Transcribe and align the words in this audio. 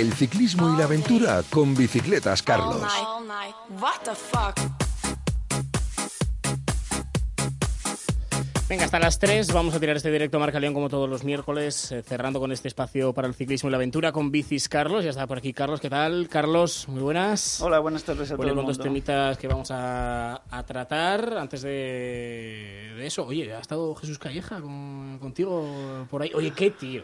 El 0.00 0.14
ciclismo 0.14 0.72
y 0.72 0.78
la 0.78 0.84
aventura 0.84 1.42
con 1.50 1.74
bicicletas 1.74 2.42
Carlos. 2.42 2.80
Venga, 8.66 8.84
hasta 8.86 8.98
las 8.98 9.18
3 9.18 9.52
vamos 9.52 9.74
a 9.74 9.80
tirar 9.80 9.96
este 9.96 10.10
directo 10.10 10.38
a 10.38 10.40
Marca 10.40 10.58
León 10.58 10.72
como 10.72 10.88
todos 10.88 11.06
los 11.06 11.22
miércoles, 11.22 11.92
eh, 11.92 12.02
cerrando 12.02 12.40
con 12.40 12.50
este 12.50 12.68
espacio 12.68 13.12
para 13.12 13.28
el 13.28 13.34
ciclismo 13.34 13.68
y 13.68 13.72
la 13.72 13.76
aventura 13.76 14.10
con 14.10 14.30
Bicis 14.30 14.70
Carlos. 14.70 15.04
Ya 15.04 15.10
está 15.10 15.26
por 15.26 15.36
aquí 15.36 15.52
Carlos, 15.52 15.82
¿qué 15.82 15.90
tal? 15.90 16.28
Carlos, 16.30 16.88
muy 16.88 17.02
buenas. 17.02 17.60
Hola, 17.60 17.78
buenas 17.80 18.02
tardes 18.02 18.30
a 18.30 18.36
todos. 18.36 18.54
Bueno, 18.54 18.66
dos 18.66 18.78
temitas 18.78 19.36
que 19.36 19.48
vamos 19.48 19.70
a, 19.70 20.40
a 20.50 20.62
tratar 20.62 21.36
antes 21.36 21.60
de, 21.60 22.94
de, 22.96 23.06
eso. 23.06 23.26
Oye, 23.26 23.52
ha 23.52 23.60
estado 23.60 23.94
Jesús 23.96 24.18
Calleja 24.18 24.62
con, 24.62 25.18
contigo 25.18 26.06
por 26.08 26.22
ahí. 26.22 26.30
Oye, 26.34 26.52
qué 26.52 26.70
tío. 26.70 27.02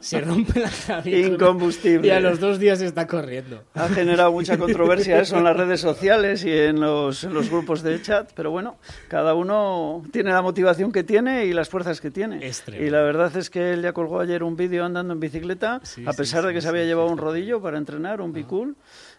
Se 0.00 0.20
rompe 0.20 0.60
la 0.60 0.70
cabeza. 0.86 1.08
Incombustible. 1.08 2.06
Y 2.06 2.10
a 2.10 2.20
los 2.20 2.40
dos 2.40 2.58
días 2.58 2.80
está 2.80 3.06
corriendo. 3.06 3.62
Ha 3.74 3.88
generado 3.88 4.32
mucha 4.32 4.58
controversia 4.58 5.20
eso 5.20 5.38
en 5.38 5.44
las 5.44 5.56
redes 5.56 5.80
sociales 5.80 6.44
y 6.44 6.52
en 6.52 6.80
los, 6.80 7.24
en 7.24 7.34
los, 7.34 7.50
grupos 7.50 7.82
de 7.82 8.00
chat, 8.02 8.32
pero 8.34 8.50
bueno, 8.50 8.76
cada 9.08 9.34
uno 9.34 10.02
tiene 10.12 10.30
la 10.30 10.42
motivación 10.42 10.92
que 10.92 11.04
tiene 11.04 11.46
y 11.46 11.52
las 11.52 11.68
fuerzas 11.68 12.00
que 12.00 12.10
tiene. 12.10 12.40
y 12.68 12.90
la 12.90 13.02
verdad 13.02 13.36
es 13.36 13.50
que 13.50 13.72
él 13.72 13.82
ya 13.82 13.92
colgó 13.92 14.20
ayer 14.20 14.42
un 14.42 14.56
vídeo 14.56 14.84
andando 14.84 15.12
en 15.12 15.20
bicicleta, 15.20 15.80
sí, 15.82 16.04
a 16.06 16.12
pesar 16.12 16.42
sí, 16.42 16.48
de 16.48 16.54
que 16.54 16.60
se 16.60 16.68
había 16.68 16.84
llevado 16.84 17.08
un 17.08 17.18
rodillo 17.18 17.60
para 17.60 17.78
entrenar, 17.78 18.20
un 18.20 18.32
bicool. 18.32 18.76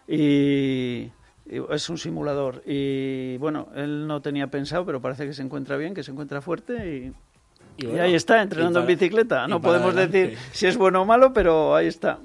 Y 0.08 1.10
es 1.70 1.88
un 1.88 1.98
simulador 1.98 2.62
y 2.66 3.36
bueno, 3.38 3.68
él 3.74 4.06
no 4.06 4.20
tenía 4.20 4.48
pensado, 4.48 4.84
pero 4.84 5.00
parece 5.00 5.26
que 5.26 5.32
se 5.32 5.42
encuentra 5.42 5.76
bien, 5.76 5.94
que 5.94 6.02
se 6.02 6.10
encuentra 6.10 6.40
fuerte 6.40 6.74
y, 6.88 7.12
y, 7.76 7.86
bueno, 7.86 7.98
y, 7.98 8.06
ahí 8.06 8.14
está, 8.14 8.42
entrenando 8.42 8.80
para, 8.80 8.92
en 8.92 8.98
bicicleta. 8.98 9.48
No 9.48 9.60
podemos 9.60 9.92
adelante. 9.92 10.18
decir 10.18 10.38
si 10.52 10.66
es 10.66 10.76
bueno 10.76 11.02
o 11.02 11.04
malo, 11.04 11.32
pero 11.32 11.74
ahí 11.74 11.86
está. 11.86 12.18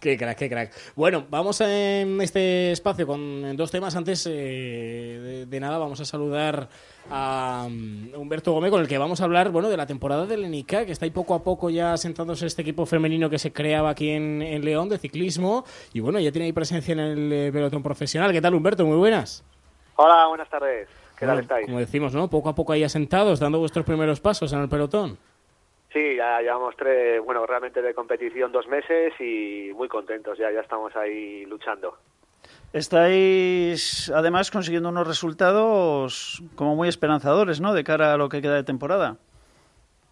Qué 0.00 0.16
crack, 0.16 0.38
qué 0.38 0.48
crack. 0.48 0.72
Bueno, 0.94 1.24
vamos 1.30 1.60
en 1.62 2.20
este 2.20 2.70
espacio 2.70 3.06
con 3.06 3.56
dos 3.56 3.70
temas. 3.70 3.96
Antes 3.96 4.26
eh, 4.26 4.30
de, 4.30 5.46
de, 5.46 5.60
nada, 5.60 5.78
vamos 5.78 6.00
a 6.00 6.04
saludar 6.04 6.68
a 7.10 7.64
um, 7.66 8.14
Humberto 8.14 8.52
Gómez, 8.52 8.70
con 8.70 8.80
el 8.80 8.88
que 8.88 8.98
vamos 8.98 9.20
a 9.20 9.24
hablar 9.24 9.50
bueno, 9.50 9.68
de 9.68 9.76
la 9.76 9.86
temporada 9.86 10.26
del 10.26 10.44
ENICA, 10.44 10.84
que 10.84 10.92
está 10.92 11.06
ahí 11.06 11.10
poco 11.10 11.34
a 11.34 11.42
poco 11.42 11.70
ya 11.70 11.96
sentándose 11.96 12.46
este 12.46 12.62
equipo 12.62 12.84
femenino 12.84 13.30
que 13.30 13.38
se 13.38 13.52
creaba 13.52 13.90
aquí 13.90 14.10
en, 14.10 14.42
en 14.42 14.64
León 14.64 14.88
de 14.88 14.98
ciclismo. 14.98 15.64
Y 15.92 16.00
bueno, 16.00 16.20
ya 16.20 16.30
tiene 16.30 16.46
ahí 16.46 16.52
presencia 16.52 16.92
en 16.92 17.00
el 17.00 17.32
eh, 17.32 17.50
pelotón 17.52 17.82
profesional. 17.82 18.32
¿Qué 18.32 18.40
tal, 18.40 18.54
Humberto? 18.54 18.84
Muy 18.84 18.96
buenas. 18.98 19.44
Hola, 19.96 20.26
buenas 20.26 20.48
tardes. 20.50 20.88
¿Qué 21.18 21.24
bueno, 21.24 21.40
tal 21.40 21.42
estáis? 21.42 21.66
Como 21.66 21.78
decimos, 21.78 22.14
¿no? 22.14 22.28
Poco 22.28 22.48
a 22.48 22.54
poco 22.54 22.72
ahí 22.72 22.84
asentados, 22.84 23.40
dando 23.40 23.58
vuestros 23.58 23.84
primeros 23.84 24.20
pasos 24.20 24.52
en 24.52 24.60
el 24.60 24.68
pelotón. 24.68 25.18
Sí, 25.92 26.16
ya 26.16 26.40
llevamos 26.40 26.76
tres, 26.76 27.24
bueno, 27.24 27.46
realmente 27.46 27.80
de 27.80 27.94
competición 27.94 28.52
dos 28.52 28.66
meses 28.66 29.14
y 29.18 29.70
muy 29.74 29.88
contentos, 29.88 30.36
ya, 30.36 30.50
ya 30.50 30.60
estamos 30.60 30.94
ahí 30.94 31.46
luchando. 31.46 31.96
Estáis 32.72 34.12
además 34.14 34.50
consiguiendo 34.50 34.90
unos 34.90 35.08
resultados 35.08 36.42
como 36.54 36.76
muy 36.76 36.88
esperanzadores, 36.88 37.60
¿no? 37.60 37.72
De 37.72 37.84
cara 37.84 38.12
a 38.12 38.16
lo 38.18 38.28
que 38.28 38.42
queda 38.42 38.56
de 38.56 38.64
temporada. 38.64 39.16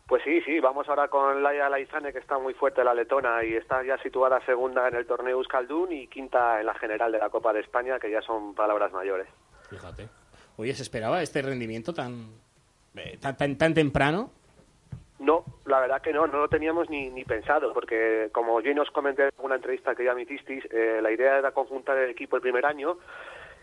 Pues 0.07 0.23
sí, 0.23 0.41
sí, 0.43 0.61
vamos 0.61 0.89
ahora 0.89 1.09
con 1.09 1.43
Laia 1.43 1.69
Laizane, 1.69 2.13
que 2.13 2.19
está 2.19 2.39
muy 2.39 2.55
fuerte 2.55 2.85
la 2.85 2.95
letona 2.95 3.45
y 3.45 3.55
está 3.55 3.83
ya 3.83 3.99
situada 3.99 4.45
segunda 4.45 4.89
en 4.89 4.95
el 4.95 5.07
torneo 5.07 5.39
Euskaldun 5.39 5.93
y 5.93 6.07
quinta 6.07 6.61
en 6.61 6.67
la 6.67 6.75
general 6.75 7.13
de 7.13 7.19
la 7.19 7.31
Copa 7.31 7.53
de 7.53 7.61
España, 7.61 7.99
que 7.99 8.11
ya 8.11 8.23
son 8.23 8.55
palabras 8.55 8.93
mayores. 8.93 9.29
Fíjate. 9.69 10.09
Oye, 10.57 10.75
¿se 10.75 10.83
esperaba 10.83 11.23
este 11.23 11.43
rendimiento 11.43 11.93
tan, 11.93 12.29
eh, 12.97 13.19
tan, 13.21 13.37
tan, 13.37 13.59
tan 13.59 13.75
temprano? 13.75 14.31
No, 15.19 15.45
la 15.65 15.81
verdad 15.81 16.03
que 16.03 16.13
no, 16.13 16.27
no 16.27 16.41
lo 16.41 16.49
teníamos 16.49 16.91
ni, 16.91 17.09
ni 17.11 17.25
pensado, 17.25 17.73
porque 17.73 18.29
como 18.33 18.61
yo 18.61 18.75
nos 18.75 18.91
comenté 18.91 19.25
en 19.25 19.31
una 19.39 19.57
entrevista 19.57 19.95
que 19.95 20.05
ya 20.05 20.15
me 20.15 20.23
hicisteis, 20.23 20.65
eh, 20.71 21.01
la 21.03 21.11
idea 21.11 21.39
era 21.39 21.53
conjuntar 21.53 21.97
el 21.99 22.11
equipo 22.11 22.37
el 22.37 22.43
primer 22.43 22.67
año, 22.67 22.99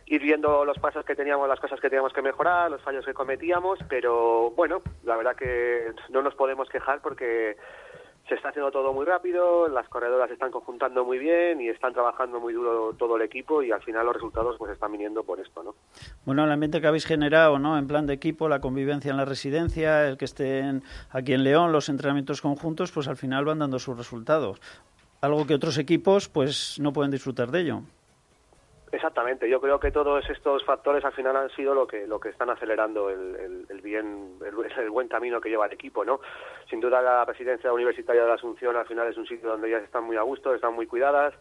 ir 0.07 0.21
viendo 0.21 0.65
los 0.65 0.79
pasos 0.79 1.05
que 1.05 1.15
teníamos, 1.15 1.47
las 1.47 1.59
cosas 1.59 1.79
que 1.79 1.89
teníamos 1.89 2.13
que 2.13 2.21
mejorar, 2.21 2.71
los 2.71 2.81
fallos 2.81 3.05
que 3.05 3.13
cometíamos, 3.13 3.79
pero 3.87 4.51
bueno, 4.51 4.81
la 5.03 5.15
verdad 5.15 5.35
que 5.35 5.93
no 6.09 6.21
nos 6.21 6.35
podemos 6.35 6.67
quejar 6.69 7.01
porque 7.01 7.57
se 8.31 8.35
está 8.35 8.47
haciendo 8.47 8.71
todo 8.71 8.93
muy 8.93 9.05
rápido, 9.05 9.67
las 9.67 9.89
corredoras 9.89 10.29
se 10.29 10.35
están 10.35 10.51
conjuntando 10.51 11.03
muy 11.03 11.19
bien 11.19 11.59
y 11.59 11.67
están 11.67 11.91
trabajando 11.91 12.39
muy 12.39 12.53
duro 12.53 12.93
todo 12.97 13.17
el 13.17 13.23
equipo 13.23 13.61
y 13.61 13.73
al 13.73 13.81
final 13.81 14.05
los 14.05 14.15
resultados 14.15 14.55
pues 14.57 14.71
están 14.71 14.93
viniendo 14.93 15.21
por 15.23 15.41
esto, 15.41 15.61
¿no? 15.61 15.75
Bueno, 16.23 16.45
el 16.45 16.51
ambiente 16.53 16.79
que 16.79 16.87
habéis 16.87 17.05
generado, 17.05 17.59
¿no? 17.59 17.77
En 17.77 17.87
plan 17.87 18.07
de 18.07 18.13
equipo, 18.13 18.47
la 18.47 18.61
convivencia 18.61 19.11
en 19.11 19.17
la 19.17 19.25
residencia, 19.25 20.07
el 20.07 20.17
que 20.17 20.23
estén 20.23 20.81
aquí 21.09 21.33
en 21.33 21.43
León, 21.43 21.73
los 21.73 21.89
entrenamientos 21.89 22.41
conjuntos, 22.41 22.93
pues 22.93 23.09
al 23.09 23.17
final 23.17 23.43
van 23.43 23.59
dando 23.59 23.79
sus 23.79 23.97
resultados. 23.97 24.61
Algo 25.19 25.45
que 25.45 25.53
otros 25.53 25.77
equipos 25.77 26.29
pues 26.29 26.79
no 26.79 26.93
pueden 26.93 27.11
disfrutar 27.11 27.51
de 27.51 27.59
ello. 27.59 27.81
Exactamente, 28.91 29.49
yo 29.49 29.61
creo 29.61 29.79
que 29.79 29.89
todos 29.89 30.29
estos 30.29 30.65
factores 30.65 31.05
al 31.05 31.13
final 31.13 31.37
han 31.37 31.49
sido 31.51 31.73
lo 31.73 31.87
que 31.87 32.05
lo 32.05 32.19
que 32.19 32.27
están 32.27 32.49
acelerando 32.49 33.09
el, 33.09 33.35
el, 33.37 33.65
el 33.69 33.81
bien 33.81 34.37
el, 34.45 34.89
buen 34.89 35.07
camino 35.07 35.39
que 35.39 35.49
lleva 35.49 35.65
el 35.67 35.71
equipo, 35.71 36.03
¿no? 36.03 36.19
Sin 36.69 36.81
duda 36.81 37.01
la 37.01 37.25
presidencia 37.25 37.71
universitaria 37.71 38.23
de 38.23 38.27
la 38.27 38.33
Asunción 38.33 38.75
al 38.75 38.85
final 38.85 39.07
es 39.07 39.15
un 39.15 39.25
sitio 39.25 39.47
donde 39.47 39.69
ellas 39.69 39.83
están 39.83 40.03
muy 40.03 40.17
a 40.17 40.23
gusto, 40.23 40.53
están 40.53 40.73
muy 40.73 40.87
cuidadas, 40.87 41.33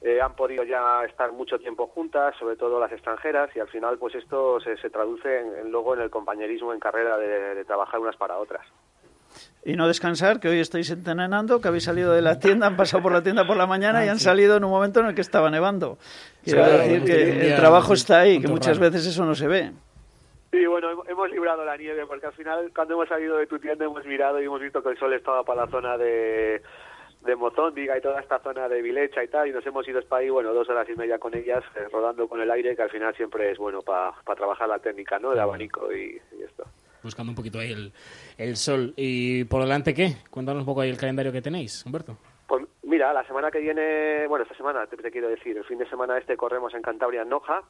eh, 0.00 0.22
han 0.22 0.34
podido 0.34 0.64
ya 0.64 1.04
estar 1.04 1.30
mucho 1.32 1.58
tiempo 1.58 1.88
juntas, 1.88 2.34
sobre 2.38 2.56
todo 2.56 2.80
las 2.80 2.92
extranjeras, 2.92 3.54
y 3.54 3.60
al 3.60 3.68
final 3.68 3.98
pues 3.98 4.14
esto 4.14 4.58
se, 4.60 4.78
se 4.78 4.88
traduce 4.88 5.40
en, 5.40 5.70
luego 5.70 5.94
en 5.94 6.00
el 6.00 6.10
compañerismo 6.10 6.72
en 6.72 6.80
carrera 6.80 7.18
de 7.18 7.64
trabajar 7.66 8.00
unas 8.00 8.16
para 8.16 8.38
otras 8.38 8.66
y 9.64 9.74
no 9.74 9.86
descansar, 9.86 10.40
que 10.40 10.48
hoy 10.48 10.60
estáis 10.60 10.90
entrenando, 10.90 11.60
que 11.60 11.68
habéis 11.68 11.84
salido 11.84 12.12
de 12.12 12.22
la 12.22 12.38
tienda, 12.38 12.66
han 12.66 12.76
pasado 12.76 13.02
por 13.02 13.12
la 13.12 13.22
tienda 13.22 13.46
por 13.46 13.56
la 13.56 13.66
mañana 13.66 14.04
y 14.04 14.08
han 14.08 14.18
salido 14.18 14.56
en 14.56 14.64
un 14.64 14.70
momento 14.70 15.00
en 15.00 15.06
el 15.06 15.14
que 15.14 15.20
estaba 15.20 15.50
nevando. 15.50 15.98
Quiero 16.44 16.64
sí, 16.64 16.70
decir 16.70 17.04
que 17.04 17.50
el 17.50 17.56
trabajo 17.56 17.92
está 17.92 18.20
ahí, 18.20 18.40
que 18.40 18.48
muchas 18.48 18.78
veces 18.78 19.06
eso 19.06 19.24
no 19.24 19.34
se 19.34 19.46
ve. 19.46 19.72
Sí, 20.50 20.64
bueno, 20.64 21.04
hemos 21.06 21.30
librado 21.30 21.64
la 21.64 21.76
nieve 21.76 22.06
porque 22.06 22.26
al 22.26 22.32
final 22.32 22.70
cuando 22.74 22.94
hemos 22.94 23.08
salido 23.08 23.36
de 23.36 23.46
tu 23.46 23.58
tienda 23.58 23.84
hemos 23.84 24.06
mirado 24.06 24.40
y 24.40 24.46
hemos 24.46 24.60
visto 24.60 24.82
que 24.82 24.90
el 24.90 24.98
sol 24.98 25.12
estaba 25.12 25.44
para 25.44 25.66
la 25.66 25.70
zona 25.70 25.98
de 25.98 26.62
de 27.20 27.34
Mozóndiga 27.34 27.98
y 27.98 28.00
toda 28.00 28.20
esta 28.20 28.38
zona 28.38 28.68
de 28.68 28.80
Vilecha 28.80 29.22
y 29.24 29.28
tal, 29.28 29.48
y 29.48 29.52
nos 29.52 29.66
hemos 29.66 29.86
ido 29.88 30.00
para 30.02 30.22
ahí, 30.22 30.30
bueno, 30.30 30.54
dos 30.54 30.68
horas 30.70 30.88
y 30.88 30.94
media 30.94 31.18
con 31.18 31.34
ellas, 31.34 31.64
eh, 31.74 31.88
rodando 31.92 32.28
con 32.28 32.40
el 32.40 32.50
aire, 32.50 32.76
que 32.76 32.82
al 32.82 32.90
final 32.90 33.14
siempre 33.16 33.50
es 33.50 33.58
bueno 33.58 33.82
para 33.82 34.12
pa 34.24 34.36
trabajar 34.36 34.68
la 34.68 34.78
técnica, 34.78 35.18
¿no? 35.18 35.32
De 35.32 35.40
abanico 35.40 35.92
y, 35.92 36.20
y 36.38 36.42
esto 36.44 36.64
buscando 37.02 37.32
un 37.32 37.36
poquito 37.36 37.58
ahí 37.58 37.72
el, 37.72 37.92
el 38.36 38.56
sol. 38.56 38.94
¿Y 38.96 39.44
por 39.44 39.62
delante 39.62 39.94
qué? 39.94 40.16
Cuéntanos 40.30 40.60
un 40.60 40.66
poco 40.66 40.80
ahí 40.80 40.90
el 40.90 40.96
calendario 40.96 41.32
que 41.32 41.42
tenéis, 41.42 41.84
Humberto. 41.84 42.16
Pues 42.46 42.64
mira, 42.82 43.12
la 43.12 43.26
semana 43.26 43.50
que 43.50 43.60
viene, 43.60 44.26
bueno, 44.26 44.44
esta 44.44 44.56
semana 44.56 44.86
te, 44.86 44.96
quiero 45.10 45.28
decir, 45.28 45.56
el 45.56 45.64
fin 45.64 45.78
de 45.78 45.88
semana 45.88 46.16
este 46.16 46.36
corremos 46.36 46.72
en 46.74 46.82
Cantabria, 46.82 47.22
en 47.22 47.28
Noja. 47.28 47.62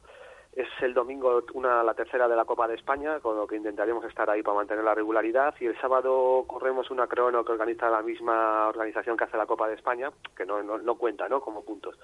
Es 0.54 0.68
el 0.80 0.94
domingo 0.94 1.44
una 1.54 1.82
la 1.82 1.94
tercera 1.94 2.26
de 2.26 2.34
la 2.34 2.44
Copa 2.44 2.66
de 2.66 2.74
España, 2.74 3.20
con 3.20 3.36
lo 3.36 3.46
que 3.46 3.56
intentaremos 3.56 4.04
estar 4.04 4.28
ahí 4.30 4.42
para 4.42 4.56
mantener 4.56 4.84
la 4.84 4.94
regularidad. 4.94 5.54
Y 5.60 5.66
el 5.66 5.78
sábado 5.80 6.44
corremos 6.46 6.90
una 6.90 7.06
crono 7.06 7.44
que 7.44 7.52
organiza 7.52 7.90
la 7.90 8.02
misma 8.02 8.69
organización 8.69 9.16
que 9.16 9.24
hace 9.24 9.36
la 9.36 9.46
Copa 9.46 9.69
de 9.69 9.74
España, 9.74 10.10
que 10.36 10.46
no, 10.46 10.62
no, 10.62 10.78
no 10.78 10.94
cuenta, 10.96 11.28
¿no? 11.28 11.40
Como 11.40 11.64
puntos 11.64 11.96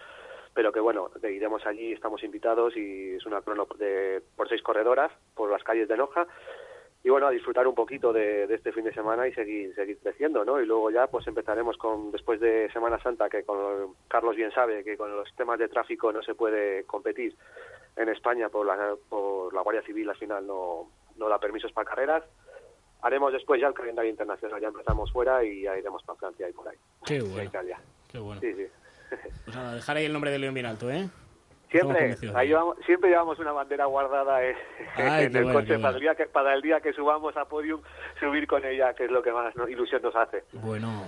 pero 0.55 0.71
que 0.71 0.79
bueno, 0.79 1.11
iremos 1.21 1.67
allí, 1.67 1.93
estamos 1.93 2.23
invitados 2.23 2.77
y 2.77 3.15
es 3.15 3.27
una 3.27 3.43
crono 3.43 3.67
de, 3.77 4.23
por 4.37 4.49
seis 4.49 4.63
corredoras 4.63 5.11
por 5.35 5.51
las 5.51 5.65
calles 5.65 5.89
de 5.89 5.97
Noja 5.97 6.29
y 7.05 7.11
bueno, 7.11 7.27
a 7.27 7.31
disfrutar 7.31 7.69
un 7.69 7.75
poquito 7.75 8.15
de, 8.15 8.47
de, 8.47 8.55
este 8.55 8.73
fin 8.73 8.83
de 8.83 8.95
semana 8.95 9.29
y 9.29 9.35
seguir 9.35 9.75
seguir 9.75 9.99
creciendo, 9.99 10.43
¿no? 10.43 10.59
Y 10.59 10.65
luego 10.65 10.91
ya 10.91 11.07
pues 11.07 11.27
empezaremos 11.27 11.77
con 11.77 12.11
después 12.11 12.41
de 12.41 12.71
Semana 12.73 12.99
Santa 12.99 13.29
que 13.29 13.45
con 13.45 13.95
Carlos 14.09 14.35
bien 14.35 14.51
sabe 14.53 14.83
que 14.83 14.97
con 14.97 15.15
los 15.15 15.29
temas 15.37 15.59
de 15.59 15.69
tráfico 15.69 16.11
no 16.13 16.23
se 16.23 16.35
puede 16.35 16.85
competir 16.85 17.37
en 17.97 18.09
España 18.09 18.49
por 18.49 18.67
la 18.67 18.97
por 19.11 19.53
la 19.53 19.61
Guardia 19.61 19.83
Civil 19.83 20.09
al 20.09 20.17
final 20.17 20.47
no 20.47 20.89
no 21.17 21.29
da 21.29 21.39
permisos 21.39 21.73
para 21.73 21.91
carreras. 21.91 22.25
Haremos 23.03 23.35
después 23.35 23.61
ya 23.61 23.69
el 23.69 23.75
calendario 23.75 24.11
internacional, 24.11 24.59
ya 24.63 24.69
empezamos 24.69 25.13
fuera 25.13 25.45
y 25.45 25.63
ya 25.63 25.77
iremos 25.77 26.03
para 26.05 26.19
Francia 26.19 26.49
y 26.49 26.53
por 26.55 26.67
ahí. 26.69 26.79
Qué 27.05 27.21
bueno. 27.21 27.51
Qué 28.11 28.19
bueno. 28.19 28.41
Sí, 28.41 28.55
sí. 28.55 28.65
Pues 29.45 29.55
nada, 29.55 29.75
dejar 29.75 29.99
ahí 29.99 30.07
el 30.07 30.13
nombre 30.15 30.31
de 30.31 30.39
León 30.39 30.55
bien 30.55 30.65
alto, 30.65 30.91
¿eh? 30.91 31.11
Siempre, 31.75 32.17
siempre 32.87 33.11
llevamos 33.11 33.39
una 33.41 33.51
bandera 33.51 33.87
guardada 33.87 34.41
en, 34.97 35.37
el 35.37 35.53
coche 35.53 35.79
para, 35.81 35.97
el 35.97 36.01
día 36.01 36.15
que, 36.15 36.27
para 36.27 36.55
el 36.55 36.63
día 36.63 36.81
que 36.81 36.93
subamos 36.93 37.37
a 37.37 37.47
podium, 37.47 37.81
subir 38.21 38.47
con 38.47 38.65
ella, 38.65 38.95
que 38.95 39.07
es 39.07 39.11
lo 39.11 39.23
que 39.23 39.33
más 39.33 39.53
ilusión 39.69 40.01
nos 40.01 40.15
hace. 40.15 40.45
Bueno, 40.53 41.03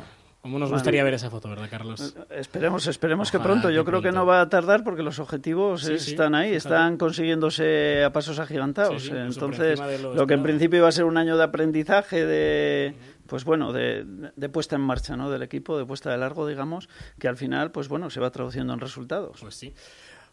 ¿Cómo 0.46 0.60
nos 0.60 0.70
gustaría 0.70 1.02
ver 1.02 1.14
esa 1.14 1.28
foto, 1.28 1.48
verdad, 1.48 1.66
Carlos? 1.68 2.14
Eh, 2.30 2.38
esperemos, 2.38 2.86
esperemos 2.86 3.32
que 3.32 3.40
pronto. 3.40 3.68
Yo 3.68 3.84
creo 3.84 4.00
que 4.00 4.12
no 4.12 4.24
va 4.26 4.40
a 4.40 4.48
tardar 4.48 4.84
porque 4.84 5.02
los 5.02 5.18
objetivos 5.18 5.88
están 5.88 6.36
ahí, 6.36 6.54
están 6.54 6.98
consiguiéndose 6.98 8.04
a 8.04 8.12
pasos 8.12 8.38
agigantados. 8.38 9.10
Entonces, 9.10 9.80
lo, 10.00 10.26
que 10.26 10.34
en 10.34 10.44
principio 10.44 10.78
iba 10.78 10.88
a 10.88 10.92
ser 10.92 11.04
un 11.04 11.16
año 11.16 11.36
de 11.36 11.42
aprendizaje, 11.42 12.24
de 12.24 12.94
pues 13.26 13.44
bueno, 13.44 13.72
de, 13.72 14.04
de, 14.36 14.48
puesta 14.48 14.76
en 14.76 14.82
marcha, 14.82 15.16
¿no? 15.16 15.32
Del 15.32 15.42
equipo, 15.42 15.76
de 15.78 15.84
puesta 15.84 16.12
de 16.12 16.18
largo, 16.18 16.46
digamos, 16.46 16.88
que 17.18 17.26
al 17.26 17.36
final, 17.36 17.72
pues 17.72 17.88
bueno, 17.88 18.08
se 18.10 18.20
va 18.20 18.30
traduciendo 18.30 18.72
en 18.72 18.78
resultados. 18.78 19.40
Pues 19.40 19.56
sí. 19.56 19.74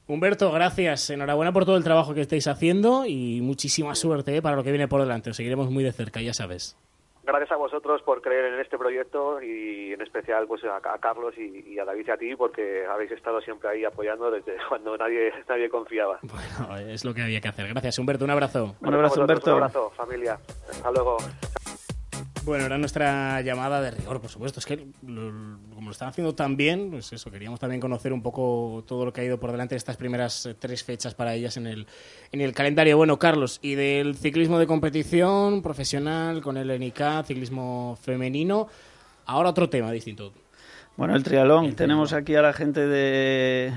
Humberto, 0.08 0.52
gracias. 0.52 1.10
Enhorabuena 1.10 1.54
por 1.54 1.66
todo 1.66 1.78
el 1.78 1.84
trabajo 1.84 2.14
que 2.14 2.22
estáis 2.22 2.48
haciendo 2.48 3.06
y 3.06 3.42
muchísima 3.42 3.96
suerte 3.96 4.38
¿eh? 4.38 4.42
para 4.42 4.56
lo 4.56 4.64
que 4.64 4.72
viene 4.72 4.88
por 4.88 5.02
delante. 5.02 5.30
Os 5.30 5.38
seguiremos 5.38 5.70
muy 5.70 5.84
de 5.84 5.92
cerca, 5.92 6.22
ya 6.22 6.34
sabes 6.34 6.78
gracias 7.24 7.52
a 7.52 7.56
vosotros 7.56 8.02
por 8.02 8.22
creer 8.22 8.54
en 8.54 8.60
este 8.60 8.78
proyecto 8.78 9.42
y 9.42 9.94
en 9.94 10.02
especial 10.02 10.46
pues 10.48 10.62
a, 10.66 10.80
Carlos 11.00 11.34
y, 11.38 11.80
a 11.80 11.86
David 11.86 12.08
y 12.08 12.12
a 12.12 12.18
ti 12.18 12.36
porque 12.36 12.86
habéis 12.86 13.12
estado 13.12 13.42
siempre 13.42 13.70
ahí 13.70 13.86
apoyando 13.86 14.30
desde 14.30 14.56
cuando 14.70 14.98
nadie 14.98 15.32
nadie 15.48 15.70
confiaba. 15.70 16.20
Bueno, 16.22 16.78
es 16.78 17.06
lo 17.06 17.14
que 17.14 17.24
había 17.24 17.42
que 17.42 17.48
hacer. 17.48 17.68
Gracias, 17.68 17.98
Humberto. 18.00 18.26
Un 18.26 18.32
abrazo. 18.32 18.76
Un 18.82 18.94
abrazo, 18.94 19.22
Humberto. 19.22 19.52
Un 19.52 19.58
abrazo, 19.58 19.90
familia. 19.92 20.38
Hasta 20.70 20.92
luego. 20.92 21.18
Bueno, 22.46 22.66
era 22.66 22.78
nuestra 22.78 23.40
llamada 23.42 23.82
de 23.82 23.92
rigor, 23.92 24.20
por 24.20 24.30
supuesto. 24.30 24.60
Es 24.60 24.66
que 24.66 24.86
como 25.02 25.86
lo 25.86 25.92
están 25.92 26.10
haciendo 26.10 26.36
tan 26.36 26.58
bien, 26.58 26.90
pues 26.92 27.14
eso, 27.14 27.32
queríamos 27.32 27.58
también 27.58 27.80
conocer 27.80 28.12
un 28.12 28.22
poco 28.22 28.84
todo 28.86 29.06
lo 29.06 29.14
que 29.14 29.22
ha 29.22 29.24
ido 29.24 29.40
por 29.40 29.52
delante 29.52 29.76
de 29.76 29.78
estas 29.78 29.96
primeras 29.96 30.46
eh, 30.46 30.54
tres 30.54 30.84
fechas 30.84 31.16
para 31.16 31.34
ellas 31.34 31.56
en 31.56 31.68
el, 31.68 31.88
en 32.34 32.42
el 32.42 32.54
calendario. 32.54 32.98
Bueno, 32.98 33.18
Carlos, 33.18 33.60
y 33.62 33.76
del 33.76 34.16
ciclismo 34.16 34.60
de 34.60 34.68
competición 34.68 35.62
profesional 35.62 36.42
con 36.42 36.58
el 36.58 36.78
NIK, 36.78 37.24
ciclismo 37.26 37.98
femenino, 38.02 38.68
ahora 39.26 39.50
otro 39.50 39.70
tema 39.70 39.90
distinto. 39.92 40.34
Bueno, 40.98 41.16
el 41.16 41.24
trialón. 41.24 41.74
Tenemos 41.76 42.12
aquí 42.12 42.36
a 42.36 42.42
la 42.42 42.54
gente 42.54 42.86
de 42.86 43.74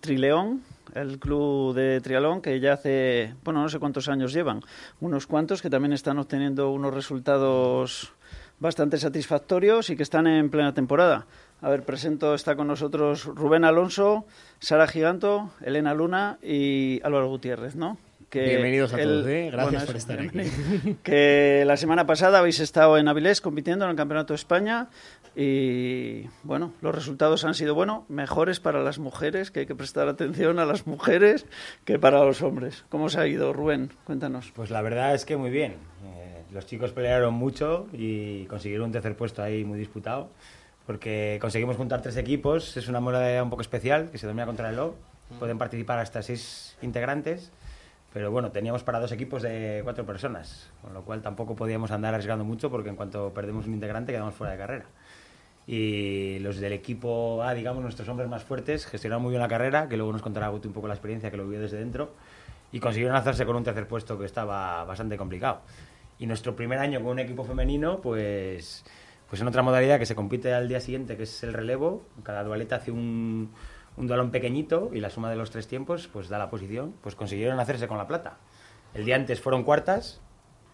Trileón, 0.00 0.62
el 0.94 1.18
club 1.18 1.74
de 1.74 2.00
trialón 2.00 2.40
que 2.40 2.58
ya 2.60 2.74
hace, 2.74 3.34
bueno, 3.44 3.62
no 3.62 3.68
sé 3.68 3.78
cuántos 3.78 4.08
años 4.08 4.32
llevan, 4.32 4.62
unos 5.00 5.26
cuantos 5.26 5.62
que 5.62 5.70
también 5.70 5.92
están 5.92 6.18
obteniendo 6.18 6.70
unos 6.70 6.94
resultados 6.94 8.12
bastante 8.58 8.98
satisfactorios 8.98 9.90
y 9.90 9.96
que 9.96 10.02
están 10.02 10.26
en 10.26 10.50
plena 10.50 10.74
temporada. 10.74 11.26
A 11.62 11.68
ver, 11.68 11.82
presento, 11.84 12.34
está 12.34 12.56
con 12.56 12.68
nosotros 12.68 13.24
Rubén 13.24 13.64
Alonso, 13.64 14.26
Sara 14.60 14.86
Giganto, 14.86 15.50
Elena 15.60 15.94
Luna 15.94 16.38
y 16.42 17.00
Álvaro 17.02 17.28
Gutiérrez, 17.28 17.74
¿no? 17.74 17.98
Bienvenidos 18.32 18.94
a 18.94 18.98
todos, 18.98 19.26
¿eh? 19.26 19.48
gracias 19.50 19.84
por 19.84 19.96
estar 19.96 20.20
aquí. 20.20 20.40
Que 21.02 21.64
la 21.66 21.76
semana 21.76 22.06
pasada 22.06 22.38
habéis 22.38 22.60
estado 22.60 22.96
en 22.96 23.08
Avilés 23.08 23.40
compitiendo 23.40 23.84
en 23.84 23.90
el 23.90 23.96
Campeonato 23.96 24.34
de 24.34 24.36
España 24.36 24.88
y 25.34 26.26
bueno, 26.44 26.72
los 26.80 26.94
resultados 26.94 27.44
han 27.44 27.54
sido 27.54 27.74
bueno, 27.74 28.06
mejores 28.08 28.60
para 28.60 28.84
las 28.84 29.00
mujeres, 29.00 29.50
que 29.50 29.60
hay 29.60 29.66
que 29.66 29.74
prestar 29.74 30.06
atención 30.06 30.60
a 30.60 30.64
las 30.64 30.86
mujeres 30.86 31.44
que 31.84 31.98
para 31.98 32.24
los 32.24 32.40
hombres. 32.42 32.84
¿Cómo 32.88 33.08
se 33.08 33.18
ha 33.18 33.26
ido, 33.26 33.52
Rubén? 33.52 33.90
Cuéntanos. 34.04 34.52
Pues 34.54 34.70
la 34.70 34.80
verdad 34.82 35.12
es 35.14 35.24
que 35.24 35.36
muy 35.36 35.50
bien. 35.50 35.72
Eh, 36.04 36.44
los 36.52 36.66
chicos 36.66 36.92
pelearon 36.92 37.34
mucho 37.34 37.88
y 37.92 38.44
consiguieron 38.44 38.86
un 38.86 38.92
tercer 38.92 39.16
puesto 39.16 39.42
ahí 39.42 39.64
muy 39.64 39.78
disputado 39.78 40.30
porque 40.86 41.38
conseguimos 41.40 41.76
juntar 41.76 42.00
tres 42.00 42.16
equipos. 42.16 42.76
Es 42.76 42.86
una 42.86 43.00
modalidad 43.00 43.42
un 43.42 43.50
poco 43.50 43.62
especial 43.62 44.08
que 44.10 44.18
se 44.18 44.28
domina 44.28 44.46
contra 44.46 44.70
el 44.70 44.78
O. 44.78 44.94
Pueden 45.40 45.58
participar 45.58 45.98
hasta 45.98 46.22
seis 46.22 46.76
integrantes 46.82 47.52
pero 48.12 48.30
bueno, 48.30 48.50
teníamos 48.50 48.82
para 48.82 48.98
dos 48.98 49.12
equipos 49.12 49.42
de 49.42 49.80
cuatro 49.84 50.04
personas, 50.04 50.70
con 50.82 50.92
lo 50.92 51.02
cual 51.02 51.22
tampoco 51.22 51.54
podíamos 51.54 51.90
andar 51.92 52.14
arriesgando 52.14 52.44
mucho 52.44 52.70
porque 52.70 52.88
en 52.88 52.96
cuanto 52.96 53.32
perdemos 53.32 53.66
un 53.66 53.74
integrante 53.74 54.12
quedamos 54.12 54.34
fuera 54.34 54.52
de 54.52 54.58
carrera. 54.58 54.84
Y 55.66 56.40
los 56.40 56.56
del 56.56 56.72
equipo 56.72 57.42
A, 57.44 57.54
digamos, 57.54 57.82
nuestros 57.82 58.08
hombres 58.08 58.28
más 58.28 58.42
fuertes, 58.42 58.86
gestionaron 58.86 59.22
muy 59.22 59.30
bien 59.30 59.40
la 59.40 59.48
carrera, 59.48 59.88
que 59.88 59.96
luego 59.96 60.12
nos 60.12 60.22
contará 60.22 60.48
Guti 60.48 60.66
un 60.66 60.74
poco 60.74 60.88
la 60.88 60.94
experiencia 60.94 61.30
que 61.30 61.36
lo 61.36 61.46
vio 61.46 61.60
desde 61.60 61.78
dentro, 61.78 62.10
y 62.72 62.80
consiguieron 62.80 63.16
hacerse 63.16 63.46
con 63.46 63.54
un 63.54 63.62
tercer 63.62 63.86
puesto 63.86 64.18
que 64.18 64.24
estaba 64.24 64.82
bastante 64.84 65.16
complicado. 65.16 65.60
Y 66.18 66.26
nuestro 66.26 66.56
primer 66.56 66.80
año 66.80 67.00
con 67.00 67.12
un 67.12 67.18
equipo 67.20 67.44
femenino, 67.44 68.00
pues, 68.00 68.84
pues 69.28 69.40
en 69.40 69.46
otra 69.46 69.62
modalidad 69.62 70.00
que 70.00 70.06
se 70.06 70.16
compite 70.16 70.52
al 70.52 70.66
día 70.66 70.80
siguiente, 70.80 71.16
que 71.16 71.22
es 71.22 71.42
el 71.44 71.52
relevo, 71.52 72.02
cada 72.24 72.42
dualeta 72.42 72.76
hace 72.76 72.90
un, 72.90 73.50
un 74.00 74.08
balón 74.08 74.30
pequeñito 74.30 74.90
y 74.94 75.00
la 75.00 75.10
suma 75.10 75.30
de 75.30 75.36
los 75.36 75.50
tres 75.50 75.68
tiempos 75.68 76.08
pues 76.08 76.28
da 76.28 76.38
la 76.38 76.48
posición, 76.48 76.94
pues 77.02 77.14
consiguieron 77.14 77.60
hacerse 77.60 77.86
con 77.86 77.98
la 77.98 78.06
plata. 78.06 78.38
El 78.94 79.04
día 79.04 79.14
antes 79.14 79.40
fueron 79.40 79.62
cuartas 79.62 80.20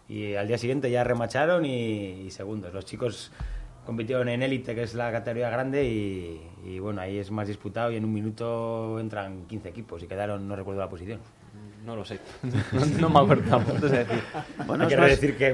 y 0.07 0.35
al 0.35 0.47
día 0.47 0.57
siguiente 0.57 0.89
ya 0.89 1.03
remacharon 1.03 1.65
y, 1.65 2.31
segundos. 2.31 2.73
Los 2.73 2.85
chicos 2.85 3.31
compitieron 3.85 4.29
en 4.29 4.43
élite, 4.43 4.73
que 4.73 4.83
es 4.83 4.93
la 4.93 5.11
categoría 5.11 5.49
grande, 5.49 5.83
y, 5.85 6.41
y, 6.65 6.79
bueno, 6.79 7.01
ahí 7.01 7.17
es 7.17 7.29
más 7.29 7.47
disputado 7.47 7.91
y 7.91 7.97
en 7.97 8.05
un 8.05 8.13
minuto 8.13 8.99
entran 8.99 9.45
15 9.47 9.69
equipos 9.69 10.01
y 10.03 10.07
quedaron, 10.07 10.47
no 10.47 10.55
recuerdo 10.55 10.79
la 10.79 10.89
posición. 10.89 11.19
No 11.87 11.95
lo 11.95 12.03
sé. 12.03 12.19
no, 12.99 13.09
me 13.09 13.19
acuerdo 13.19 13.49
tampoco. 13.49 13.87
decir. 13.87 14.05
Bueno, 14.65 14.87
quiero 14.87 15.05
decir 15.05 15.37
que 15.37 15.47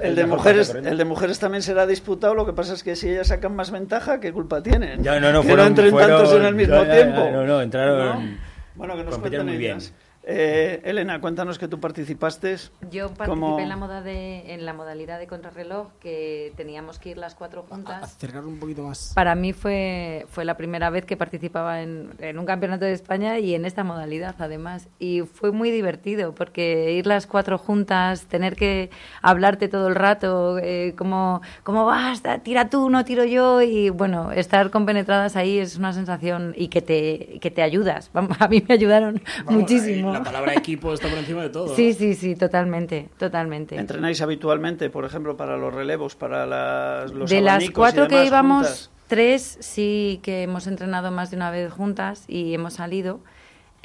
el, 0.00 0.14
de 0.14 0.26
mujeres, 0.26 0.74
el 0.74 0.96
de 0.96 1.04
mujeres 1.04 1.38
también 1.38 1.62
será 1.62 1.86
disputado. 1.86 2.34
Lo 2.34 2.46
que 2.46 2.54
pasa 2.54 2.72
es 2.72 2.82
que 2.82 2.96
si 2.96 3.10
ellas 3.10 3.28
sacan 3.28 3.54
más 3.54 3.70
ventaja, 3.70 4.18
¿qué 4.18 4.32
culpa 4.32 4.62
tienen? 4.62 5.02
Ya, 5.02 5.20
no, 5.20 5.30
no, 5.30 5.42
fueron, 5.42 5.74
que 5.74 5.82
no 5.82 5.88
entren 5.88 6.08
tantos 6.08 6.32
en 6.32 6.44
el 6.46 6.54
mismo 6.54 6.82
tiempo. 6.84 7.28
no, 7.30 7.44
no, 7.44 7.60
entraron. 7.60 8.38
Bueno, 8.76 8.96
que 8.96 9.04
nos 9.04 9.18
cuenten 9.18 9.44
muy 9.44 9.58
bien. 9.58 9.76
Eh, 10.26 10.80
Elena, 10.84 11.20
cuéntanos 11.20 11.58
que 11.58 11.68
tú 11.68 11.80
participaste. 11.80 12.56
Yo 12.90 13.12
participé 13.12 13.62
en, 13.62 13.68
la 13.68 13.76
moda 13.76 14.00
de, 14.00 14.54
en 14.54 14.64
la 14.64 14.72
modalidad 14.72 15.18
de 15.18 15.26
contrarreloj, 15.26 15.88
que 16.00 16.52
teníamos 16.56 16.98
que 16.98 17.10
ir 17.10 17.18
las 17.18 17.34
cuatro 17.34 17.64
juntas. 17.68 18.02
acercar 18.02 18.44
un 18.46 18.58
poquito 18.58 18.84
más. 18.84 19.12
Para 19.14 19.34
mí 19.34 19.52
fue, 19.52 20.26
fue 20.30 20.44
la 20.44 20.56
primera 20.56 20.88
vez 20.90 21.04
que 21.04 21.16
participaba 21.16 21.82
en, 21.82 22.10
en, 22.20 22.38
un 22.38 22.46
campeonato 22.46 22.84
de 22.86 22.92
España 22.92 23.38
y 23.38 23.54
en 23.54 23.66
esta 23.66 23.84
modalidad, 23.84 24.34
además. 24.38 24.88
Y 24.98 25.22
fue 25.22 25.52
muy 25.52 25.70
divertido, 25.70 26.34
porque 26.34 26.92
ir 26.92 27.06
las 27.06 27.26
cuatro 27.26 27.58
juntas, 27.58 28.26
tener 28.26 28.56
que 28.56 28.90
hablarte 29.20 29.68
todo 29.68 29.88
el 29.88 29.94
rato, 29.94 30.58
eh, 30.58 30.94
como, 30.96 31.42
¿cómo 31.64 31.84
vas? 31.84 32.22
Tira 32.42 32.70
tú, 32.70 32.88
no 32.88 33.04
tiro 33.04 33.24
yo. 33.24 33.60
Y 33.60 33.90
bueno, 33.90 34.32
estar 34.32 34.70
compenetradas 34.70 35.36
ahí 35.36 35.58
es 35.58 35.76
una 35.76 35.92
sensación 35.92 36.54
y 36.56 36.68
que 36.68 36.80
te, 36.80 37.38
que 37.40 37.50
te 37.50 37.62
ayudas. 37.62 38.10
A 38.38 38.48
mí 38.48 38.64
me 38.66 38.74
ayudaron 38.74 39.22
muchísimo 39.46 40.13
la 40.18 40.24
palabra 40.24 40.54
equipo 40.54 40.92
está 40.92 41.08
por 41.08 41.18
encima 41.18 41.42
de 41.42 41.50
todo. 41.50 41.74
Sí, 41.74 41.92
sí, 41.92 42.14
sí, 42.14 42.34
totalmente, 42.36 43.08
totalmente. 43.18 43.76
¿Entrenáis 43.76 44.20
habitualmente, 44.22 44.90
por 44.90 45.04
ejemplo, 45.04 45.36
para 45.36 45.56
los 45.56 45.72
relevos, 45.72 46.16
para 46.16 46.46
las, 46.46 47.12
los 47.12 47.30
De 47.30 47.40
las 47.40 47.70
cuatro 47.70 48.08
que 48.08 48.24
íbamos, 48.24 48.90
tres 49.06 49.58
sí 49.60 50.20
que 50.22 50.42
hemos 50.42 50.66
entrenado 50.66 51.10
más 51.10 51.30
de 51.30 51.36
una 51.36 51.50
vez 51.50 51.72
juntas 51.72 52.24
y 52.28 52.54
hemos 52.54 52.74
salido. 52.74 53.20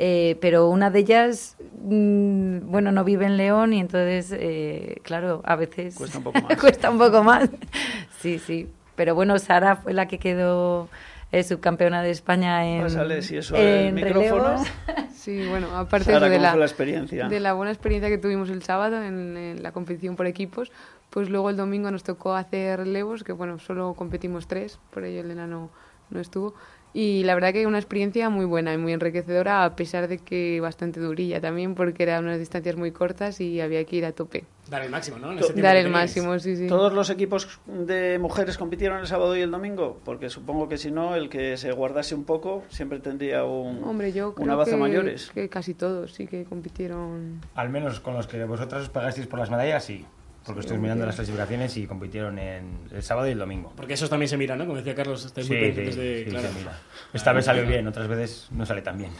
Eh, 0.01 0.37
pero 0.39 0.69
una 0.69 0.89
de 0.91 0.99
ellas, 0.99 1.57
mm, 1.83 2.71
bueno, 2.71 2.93
no 2.93 3.03
vive 3.03 3.25
en 3.25 3.35
León 3.35 3.73
y 3.73 3.81
entonces, 3.81 4.31
eh, 4.31 5.01
claro, 5.03 5.41
a 5.43 5.57
veces 5.57 5.95
cuesta 5.95 6.19
un 6.19 6.23
poco 6.23 6.39
más. 6.47 6.57
cuesta 6.57 6.89
un 6.89 6.97
poco 6.97 7.21
más. 7.23 7.49
sí, 8.19 8.39
sí. 8.39 8.69
Pero 8.95 9.13
bueno, 9.13 9.37
Sara 9.39 9.75
fue 9.75 9.93
la 9.93 10.07
que 10.07 10.17
quedó 10.17 10.87
eh, 11.31 11.43
subcampeona 11.43 12.01
de 12.01 12.11
España 12.11 12.65
en, 12.67 12.85
en 13.55 13.95
micrófono. 13.95 14.63
Sí, 15.19 15.45
bueno, 15.49 15.75
aparte 15.75 16.13
de, 16.17 16.39
la, 16.39 16.55
experiencia? 16.55 17.27
de 17.27 17.39
la 17.41 17.51
buena 17.51 17.73
experiencia 17.73 18.09
que 18.09 18.17
tuvimos 18.17 18.49
el 18.49 18.63
sábado 18.63 19.03
en, 19.03 19.61
la 19.61 19.73
competición 19.73 20.15
por 20.15 20.27
equipos, 20.27 20.71
pues 21.09 21.29
luego 21.29 21.49
el 21.49 21.57
domingo 21.57 21.91
nos 21.91 22.03
tocó 22.03 22.35
hacer 22.35 22.79
relevos, 22.79 23.25
que 23.25 23.33
bueno, 23.33 23.59
solo 23.59 23.95
competimos 23.95 24.47
tres, 24.47 24.79
por 24.91 25.03
ello 25.03 25.19
Elena 25.19 25.45
no, 25.45 25.71
no 26.09 26.21
estuvo. 26.21 26.53
Y 26.93 27.23
la 27.23 27.35
verdad 27.35 27.53
que 27.53 27.67
una 27.67 27.77
experiencia 27.77 28.29
muy 28.29 28.45
buena 28.45 28.73
y 28.73 28.77
muy 28.77 28.93
enriquecedora, 28.93 29.63
a 29.63 29.75
pesar 29.75 30.07
de 30.07 30.17
que 30.17 30.59
bastante 30.59 30.99
durilla 30.99 31.39
también, 31.39 31.75
porque 31.75 32.03
eran 32.03 32.25
unas 32.25 32.39
distancias 32.39 32.75
muy 32.75 32.91
cortas 32.91 33.39
y 33.41 33.61
había 33.61 33.83
que 33.85 33.95
ir 33.97 34.05
a 34.05 34.11
tope. 34.11 34.45
Dar 34.69 34.83
el 34.83 34.89
máximo, 34.89 35.17
¿no? 35.17 35.35
Dar 35.55 35.75
el 35.75 35.89
máximo, 35.89 36.37
sí, 36.39 36.55
sí. 36.55 36.67
¿Todos 36.67 36.93
los 36.93 37.09
equipos 37.09 37.59
de 37.65 38.17
mujeres 38.19 38.57
compitieron 38.57 38.99
el 38.99 39.07
sábado 39.07 39.35
y 39.35 39.41
el 39.41 39.51
domingo? 39.51 39.99
Porque 40.03 40.29
supongo 40.29 40.67
que 40.67 40.77
si 40.77 40.91
no, 40.91 41.15
el 41.15 41.29
que 41.29 41.57
se 41.57 41.71
guardase 41.71 42.15
un 42.15 42.23
poco 42.23 42.63
siempre 42.69 42.99
tendría 42.99 43.43
un, 43.45 43.83
Hombre, 43.83 44.11
yo 44.11 44.33
creo 44.33 44.45
una 44.45 44.55
baza 44.55 44.77
mayores. 44.77 45.31
que 45.31 45.49
casi 45.49 45.73
todos 45.73 46.13
sí 46.13 46.27
que 46.27 46.45
compitieron. 46.45 47.41
Al 47.55 47.69
menos 47.69 47.99
con 47.99 48.13
los 48.15 48.27
que 48.27 48.43
vosotros 48.45 48.83
os 48.83 48.89
pagasteis 48.89 49.27
por 49.27 49.39
las 49.39 49.49
medallas, 49.49 49.83
sí. 49.83 50.05
Porque 50.49 50.61
estoy 50.61 50.79
mirando 50.79 51.05
las 51.05 51.13
clasificaciones 51.13 51.77
y 51.77 51.85
compitieron 51.85 52.39
en 52.39 52.79
el 52.91 53.03
sábado 53.03 53.27
y 53.27 53.31
el 53.31 53.37
domingo. 53.37 53.71
Porque 53.75 53.93
esos 53.93 54.09
también 54.09 54.27
se 54.27 54.35
miran, 54.35 54.57
¿no? 54.57 54.65
Como 54.65 54.77
decía 54.77 54.95
Carlos, 54.95 55.23
estáis 55.23 55.47
muy 55.47 55.59
pendientes 55.59 55.95
de... 55.95 56.25
claro. 56.27 56.47
Esta 57.13 57.33
vez 57.33 57.45
salió 57.45 57.67
bien, 57.67 57.87
otras 57.87 58.07
veces 58.07 58.47
no 58.49 58.65
sale 58.65 58.81
tan 58.81 58.97
bien. 58.97 59.11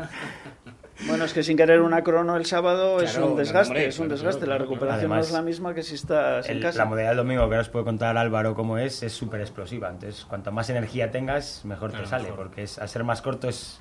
bueno, 1.06 1.26
es 1.26 1.34
que 1.34 1.42
sin 1.42 1.58
querer 1.58 1.82
una 1.82 2.02
crono 2.02 2.36
el 2.36 2.46
sábado 2.46 3.02
es 3.02 3.18
un 3.18 3.36
desgaste, 3.36 3.86
es 3.86 3.98
un 3.98 4.08
desgaste. 4.08 4.46
la 4.46 4.56
recuperación 4.56 5.10
no 5.10 5.18
es 5.18 5.30
la 5.30 5.42
misma 5.42 5.74
que 5.74 5.82
si 5.82 5.94
estás 5.94 6.48
en 6.48 6.60
casa. 6.60 6.78
La 6.78 6.84
modalidad 6.86 7.10
del 7.10 7.18
domingo, 7.18 7.42
que 7.42 7.54
ahora 7.54 7.60
os 7.60 7.68
puede 7.68 7.84
contar 7.84 8.16
Álvaro 8.16 8.54
cómo 8.54 8.78
es, 8.78 9.02
es 9.02 9.12
súper 9.12 9.42
explosiva. 9.42 9.90
Entonces, 9.90 10.24
cuanto 10.24 10.52
más 10.52 10.70
energía 10.70 11.10
tengas, 11.10 11.66
mejor 11.66 11.92
te 11.92 12.06
sale. 12.06 12.32
Porque 12.34 12.62
es, 12.62 12.78
al 12.78 12.88
ser 12.88 13.04
más 13.04 13.20
corto 13.20 13.50
es 13.50 13.78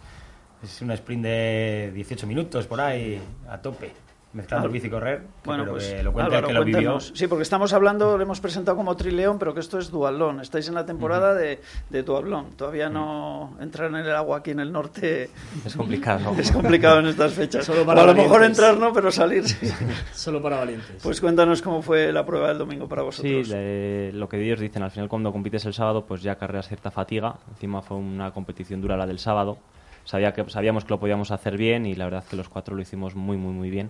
Es 0.61 0.81
un 0.81 0.91
sprint 0.91 1.23
de 1.23 1.91
18 1.93 2.27
minutos 2.27 2.67
por 2.67 2.81
ahí, 2.81 3.21
a 3.47 3.61
tope 3.61 4.05
mezclando 4.35 4.69
bici 4.69 4.87
y 4.87 4.89
correr. 4.89 5.23
Bueno, 5.43 5.65
pues 5.65 6.03
lo 6.03 6.13
que 6.13 6.53
lo 6.53 6.63
vivió. 6.63 6.99
Sí, 6.99 7.27
porque 7.27 7.43
estamos 7.43 7.73
hablando, 7.73 8.17
lo 8.17 8.23
hemos 8.23 8.39
presentado 8.39 8.77
como 8.77 8.95
trileón, 8.95 9.39
pero 9.39 9.53
que 9.53 9.61
esto 9.61 9.79
es 9.79 9.89
dualón. 9.89 10.41
Estáis 10.41 10.67
en 10.67 10.75
la 10.75 10.85
temporada 10.85 11.33
de, 11.33 11.61
de 11.89 12.03
dualón. 12.03 12.51
Todavía 12.57 12.89
no 12.89 13.57
entrar 13.59 13.89
en 13.89 13.95
el 13.95 14.11
agua 14.11 14.39
aquí 14.39 14.51
en 14.51 14.59
el 14.59 14.71
norte. 14.71 15.29
Es 15.65 15.75
complicado. 15.75 16.35
Es 16.45 16.51
complicado 16.51 16.99
en 16.99 17.07
estas 17.07 17.33
fechas. 17.33 17.65
Solo 17.65 17.85
para 17.85 18.03
a 18.03 18.05
lo 18.05 18.13
mejor 18.13 18.43
entrar 18.43 18.77
no, 18.77 18.93
pero 18.93 19.11
salir 19.11 19.47
sí. 19.47 19.67
Solo 20.13 20.41
para 20.41 20.57
valientes. 20.57 21.01
Pues 21.01 21.21
cuéntanos 21.21 21.61
cómo 21.61 21.81
fue 21.81 22.11
la 22.11 22.25
prueba 22.25 22.49
del 22.49 22.57
domingo 22.57 22.87
para 22.87 23.01
vosotros. 23.01 23.47
Sí, 23.47 24.11
lo 24.11 24.29
que 24.29 24.43
ellos 24.43 24.59
dicen, 24.59 24.83
al 24.83 24.91
final 24.91 25.07
cuando 25.09 25.31
compites 25.31 25.65
el 25.65 25.73
sábado, 25.73 26.05
pues 26.05 26.21
ya 26.21 26.35
carreras 26.35 26.67
cierta 26.67 26.91
fatiga. 26.91 27.35
Encima 27.49 27.81
fue 27.81 27.97
una 27.97 28.31
competición 28.31 28.81
dura 28.81 28.97
la 28.97 29.07
del 29.07 29.19
sábado. 29.19 29.57
Sabía 30.05 30.33
que, 30.33 30.47
sabíamos 30.49 30.85
que 30.85 30.91
lo 30.91 30.99
podíamos 30.99 31.31
hacer 31.31 31.57
bien 31.57 31.85
y 31.87 31.95
la 31.95 32.05
verdad 32.05 32.23
es 32.23 32.29
que 32.29 32.35
los 32.35 32.47
cuatro 32.47 32.75
lo 32.75 32.81
hicimos 32.81 33.15
muy, 33.15 33.37
muy, 33.37 33.53
muy 33.53 33.69
bien. 33.71 33.89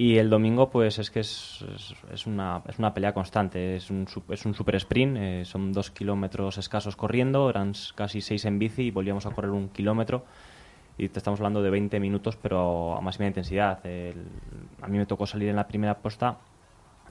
Y 0.00 0.18
el 0.18 0.30
domingo, 0.30 0.70
pues 0.70 1.00
es 1.00 1.10
que 1.10 1.18
es, 1.18 1.64
es, 2.12 2.24
una, 2.28 2.62
es 2.68 2.78
una 2.78 2.94
pelea 2.94 3.12
constante. 3.12 3.74
Es 3.74 3.90
un, 3.90 4.06
es 4.28 4.46
un 4.46 4.54
super 4.54 4.76
sprint, 4.76 5.16
eh, 5.18 5.44
son 5.44 5.72
dos 5.72 5.90
kilómetros 5.90 6.56
escasos 6.56 6.94
corriendo, 6.94 7.50
eran 7.50 7.72
casi 7.96 8.20
seis 8.20 8.44
en 8.44 8.60
bici 8.60 8.82
y 8.82 8.90
volvíamos 8.92 9.26
a 9.26 9.32
correr 9.32 9.50
un 9.50 9.70
kilómetro. 9.70 10.24
Y 10.98 11.08
te 11.08 11.18
estamos 11.18 11.40
hablando 11.40 11.62
de 11.62 11.70
20 11.70 11.98
minutos, 11.98 12.36
pero 12.40 12.96
a 12.96 13.00
máxima 13.00 13.26
intensidad. 13.26 13.80
a 14.80 14.86
mí 14.86 14.98
me 14.98 15.06
tocó 15.06 15.26
salir 15.26 15.48
en 15.48 15.56
la 15.56 15.66
primera 15.66 15.98
posta 15.98 16.38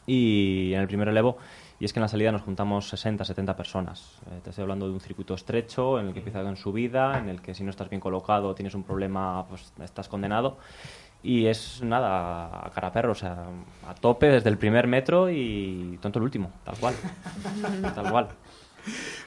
y 0.05 0.71
en 0.73 0.79
el 0.79 0.87
primer 0.87 1.09
elevo. 1.09 1.37
Y 1.81 1.85
es 1.85 1.91
que 1.91 1.99
en 1.99 2.03
la 2.03 2.07
salida 2.07 2.31
nos 2.31 2.43
juntamos 2.43 2.87
60, 2.87 3.25
70 3.25 3.57
personas. 3.57 4.21
Eh, 4.31 4.39
te 4.41 4.51
estoy 4.51 4.61
hablando 4.61 4.87
de 4.87 4.93
un 4.93 5.01
circuito 5.01 5.33
estrecho 5.33 5.99
en 5.99 6.07
el 6.07 6.13
que 6.13 6.19
empieza 6.19 6.41
con 6.41 6.55
subida, 6.55 7.19
en 7.19 7.27
el 7.27 7.41
que 7.41 7.53
si 7.53 7.65
no 7.65 7.69
estás 7.69 7.89
bien 7.89 7.99
colocado 7.99 8.55
tienes 8.55 8.75
un 8.75 8.83
problema, 8.83 9.45
pues 9.45 9.73
estás 9.83 10.07
condenado 10.07 10.57
y 11.23 11.47
es 11.47 11.81
nada, 11.81 12.67
a 12.67 12.69
cara 12.73 12.91
perro, 12.91 13.11
o 13.11 13.15
sea, 13.15 13.45
a 13.87 13.95
tope 13.95 14.27
desde 14.27 14.49
el 14.49 14.57
primer 14.57 14.87
metro 14.87 15.29
y 15.29 15.97
tonto 16.01 16.19
el 16.19 16.23
último, 16.23 16.51
tal 16.63 16.75
cual. 16.77 16.95
tal 17.95 18.11
cual. 18.11 18.27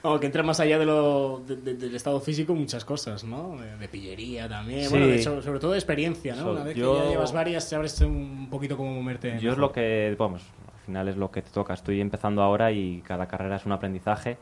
Vamos, 0.03 0.21
que 0.21 0.27
entra 0.27 0.43
más 0.43 0.59
allá 0.61 0.79
de 0.79 0.87
lo, 0.87 1.41
del 1.41 1.95
estado 1.95 2.21
físico 2.21 2.55
muchas 2.55 2.85
cosas, 2.85 3.25
¿no? 3.25 3.59
De, 3.79 3.89
pillería 3.89 4.49
también, 4.49 4.89
bueno, 4.89 5.43
sobre 5.43 5.61
todo 5.61 5.73
de 5.73 5.79
experiencia, 5.79 6.35
¿no? 6.35 6.53
Una 6.53 6.65
vez 6.65 6.75
que 6.75 6.81
ya 6.81 7.09
llevas 7.09 7.33
varias, 7.33 7.69
sabes 7.69 8.01
un 8.01 8.49
poquito 8.51 8.77
cómo 8.77 8.95
moverte. 8.95 9.39
Yo 9.41 9.53
es 9.53 9.59
lo 9.59 9.73
que, 9.73 10.15
vamos, 10.19 10.43
al 10.73 10.81
final 10.87 11.09
es 11.09 11.17
lo 11.17 11.31
que 11.31 11.43
te 11.43 11.51
toca. 11.51 11.75
Estoy 11.75 12.01
empezando 12.01 12.43
ahora 12.43 12.73
y 12.73 13.03
cada 13.03 13.29
carrera 13.29 13.57
es 13.57 13.67
un 13.67 13.73
aprendizaje 13.73 14.39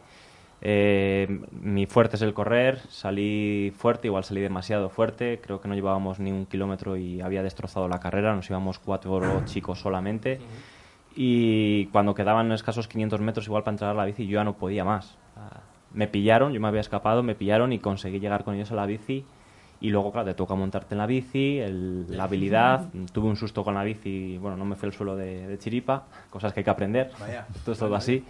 eh, 0.61 1.41
mi 1.53 1.87
fuerte 1.87 2.17
es 2.17 2.23
el 2.23 2.35
correr, 2.35 2.81
salí 2.89 3.73
fuerte, 3.77 4.09
igual 4.09 4.25
salí 4.25 4.41
demasiado 4.41 4.89
fuerte, 4.89 5.41
creo 5.41 5.61
que 5.61 5.69
no 5.69 5.75
llevábamos 5.75 6.19
ni 6.19 6.33
un 6.33 6.47
kilómetro 6.47 6.97
y 6.97 7.21
había 7.21 7.43
destrozado 7.43 7.87
la 7.89 8.01
carrera, 8.01 8.35
nos 8.35 8.49
íbamos 8.51 8.79
cuatro 8.79 9.43
chicos 9.45 9.81
solamente. 9.81 10.41
Y 11.15 11.87
cuando 11.87 12.15
quedaban 12.15 12.51
escasos 12.53 12.89
500 12.89 13.21
metros 13.21 13.47
igual 13.47 13.63
para 13.63 13.75
entrar 13.75 13.91
a 13.91 13.95
la 13.95 14.05
bici 14.05 14.27
yo 14.27 14.37
ya 14.37 14.45
no 14.45 14.55
podía 14.55 14.85
más. 14.85 15.17
Me 15.93 16.07
pillaron, 16.07 16.53
yo 16.53 16.61
me 16.61 16.69
había 16.69 16.81
escapado, 16.81 17.23
me 17.23 17.35
pillaron 17.35 17.73
y 17.73 17.79
conseguí 17.79 18.21
llegar 18.21 18.45
con 18.45 18.55
ellos 18.55 18.71
a 18.73 18.75
la 18.75 18.87
bici. 18.87 19.25
Y 19.81 19.91
luego, 19.91 20.11
claro, 20.11 20.27
te 20.27 20.35
toca 20.35 20.57
montarte 20.57 20.95
en 20.95 20.99
la 20.99 21.07
bici, 21.07 21.61
la 22.09 22.25
habilidad, 22.25 22.89
tuve 23.13 23.29
un 23.29 23.37
susto 23.37 23.63
con 23.63 23.75
la 23.75 23.85
bici, 23.85 24.37
bueno, 24.39 24.57
no 24.57 24.65
me 24.65 24.75
fue 24.75 24.89
el 24.89 24.93
suelo 24.93 25.15
de, 25.15 25.57
chiripa, 25.61 26.03
cosas 26.31 26.53
que 26.53 26.61
hay 26.61 26.65
que 26.65 26.71
aprender, 26.71 27.13
esto 27.55 27.73
es 27.73 27.79
todo 27.79 27.95
así. 27.95 28.25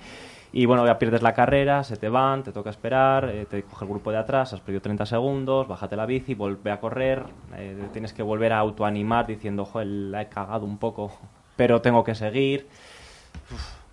Y 0.53 0.67
bueno, 0.67 0.87
ya 0.87 0.99
pierdes 0.99 1.23
la 1.23 1.35
carrera, 1.35 1.85
se 1.85 1.97
te 1.97 2.09
van, 2.09 2.43
te 2.43 2.53
toca 2.53 2.71
esperar, 2.71 3.29
eh, 3.29 3.47
te 3.49 3.63
coge 3.63 3.85
el 3.85 3.91
grupo 3.91 4.11
de 4.11 4.19
atrás, 4.19 4.53
has 4.55 4.61
perdido 4.61 4.81
30 4.81 5.05
segundos, 5.05 5.69
bájate 5.69 5.95
la 5.95 6.07
bici, 6.07 6.35
vuelve 6.35 6.71
a 6.71 6.81
correr, 6.81 7.25
eh, 7.55 7.77
tienes 7.93 8.13
que 8.13 8.23
volver 8.23 8.53
a 8.53 8.59
autoanimar 8.59 9.27
diciendo, 9.27 9.67
joder, 9.67 9.87
la 9.87 10.23
he 10.23 10.29
cagado 10.29 10.65
un 10.65 10.79
poco, 10.79 11.13
pero 11.57 11.83
tengo 11.83 12.03
que 12.03 12.15
seguir. 12.15 12.67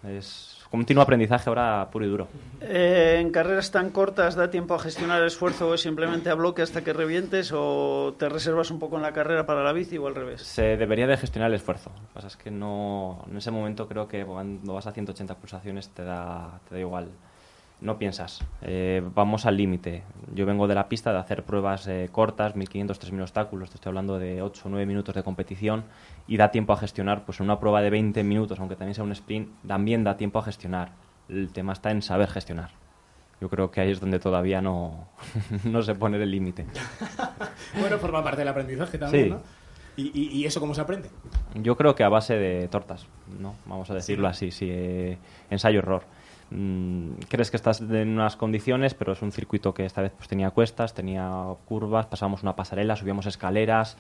es 0.04 0.55
continuo 0.76 1.04
aprendizaje 1.04 1.50
ahora 1.50 1.90
puro 1.92 2.06
y 2.06 2.10
duro. 2.10 2.28
Eh, 2.62 3.18
¿En 3.20 3.32
carreras 3.32 3.72
tan 3.72 3.92
cortas 3.92 4.36
da 4.36 4.50
tiempo 4.50 4.74
a 4.76 4.80
gestionar 4.80 5.22
el 5.22 5.28
esfuerzo 5.28 5.70
o 5.70 5.78
simplemente 5.78 6.30
a 6.30 6.36
bloque 6.36 6.62
hasta 6.62 6.84
que 6.84 6.94
revientes 6.94 7.52
o 7.54 8.16
te 8.20 8.28
reservas 8.28 8.72
un 8.72 8.80
poco 8.80 8.98
en 8.98 9.02
la 9.02 9.14
carrera 9.14 9.46
para 9.46 9.64
la 9.64 9.72
bici 9.72 9.98
o 9.98 10.08
al 10.08 10.16
revés? 10.16 10.42
Se 10.42 10.78
debería 10.78 11.08
de 11.08 11.18
gestionar 11.18 11.50
el 11.50 11.56
esfuerzo. 11.56 11.92
Lo 11.96 12.08
que 12.08 12.14
pasa 12.14 12.28
es 12.28 12.38
que 12.38 12.52
no, 12.52 13.24
en 13.30 13.38
ese 13.38 13.52
momento 13.52 13.88
creo 13.88 14.08
que 14.08 14.26
cuando 14.26 14.74
vas 14.74 14.88
a 14.88 14.92
180 14.92 15.36
pulsaciones 15.36 15.90
te 15.90 16.04
da, 16.04 16.60
te 16.68 16.76
da 16.76 16.82
igual 16.82 17.10
no 17.82 17.98
piensas, 17.98 18.42
eh, 18.62 19.04
vamos 19.14 19.46
al 19.46 19.58
límite. 19.58 20.04
Yo 20.34 20.46
vengo 20.46 20.68
de 20.68 20.76
la 20.76 20.90
pista 20.90 21.12
de 21.12 21.20
hacer 21.20 21.44
pruebas 21.44 21.88
eh, 21.88 22.10
cortas, 22.12 22.56
1500, 22.56 23.00
3000 23.00 23.22
obstáculos, 23.22 23.70
te 23.70 23.76
estoy 23.76 23.90
hablando 23.90 24.18
de 24.18 24.42
8 24.42 24.64
o 24.66 24.70
9 24.70 24.86
minutos 24.86 25.14
de 25.16 25.24
competición 25.24 25.84
y 26.28 26.38
da 26.38 26.52
tiempo 26.52 26.74
a 26.74 26.78
gestionar, 26.78 27.26
pues 27.26 27.40
en 27.40 27.46
una 27.46 27.60
prueba 27.60 27.82
de 27.82 27.90
20 27.90 28.24
minutos, 28.24 28.60
aunque 28.60 28.76
también 28.76 28.96
sea 28.96 29.04
un 29.04 29.12
sprint, 29.12 29.50
también 29.68 30.04
da 30.04 30.18
tiempo 30.18 30.40
a 30.40 30.44
gestionar. 30.44 30.92
El 31.30 31.52
tema 31.52 31.74
está 31.74 31.92
en 31.92 32.02
saber 32.02 32.30
gestionar. 32.30 32.70
Yo 33.42 33.50
creo 33.50 33.70
que 33.70 33.82
ahí 33.82 33.92
es 33.92 34.00
donde 34.00 34.20
todavía 34.20 34.62
no, 34.62 35.08
no 35.66 35.82
se 35.84 35.96
pone 35.96 36.22
el 36.22 36.32
límite. 36.32 36.66
bueno, 37.80 37.98
forma 37.98 38.24
parte 38.24 38.40
del 38.40 38.48
aprendizaje 38.48 38.98
también, 38.98 39.30
¿no? 39.32 39.42
¿Y, 39.98 40.46
eso 40.46 40.60
cómo 40.60 40.74
se 40.74 40.82
aprende? 40.82 41.10
Yo 41.54 41.78
creo 41.78 41.96
que 41.96 42.04
a 42.04 42.10
base 42.10 42.36
de 42.36 42.68
tortas, 42.68 43.08
¿no? 43.40 43.56
Vamos 43.66 43.90
a 43.90 43.94
decirlo 43.94 44.28
así, 44.28 44.52
sí, 44.52 44.68
eh, 44.70 45.18
ensayo-error. 45.50 46.04
Mm, 46.52 47.12
crees 47.28 47.50
que 47.50 47.58
estás 47.58 47.82
en 47.82 48.10
unas 48.10 48.36
condiciones, 48.36 48.94
pero 48.94 49.14
es 49.14 49.22
un 49.22 49.32
circuito 49.32 49.74
que 49.74 49.86
esta 49.86 50.02
vez 50.02 50.12
pues, 50.16 50.28
tenía 50.28 50.52
cuestas, 50.52 50.94
tenía 50.94 51.30
curvas, 51.66 52.06
pasábamos 52.06 52.44
una 52.44 52.56
pasarela, 52.56 52.96
subíamos 52.96 53.26
escaleras. 53.26 53.98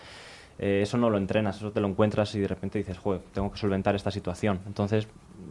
Eh, 0.57 0.81
eso 0.83 0.97
no 0.97 1.09
lo 1.09 1.17
entrenas, 1.17 1.57
eso 1.57 1.71
te 1.71 1.81
lo 1.81 1.87
encuentras 1.87 2.33
y 2.35 2.39
de 2.39 2.47
repente 2.47 2.77
dices, 2.77 2.97
joder, 2.97 3.21
tengo 3.33 3.51
que 3.51 3.57
solventar 3.57 3.95
esta 3.95 4.11
situación. 4.11 4.59
Entonces, 4.67 5.07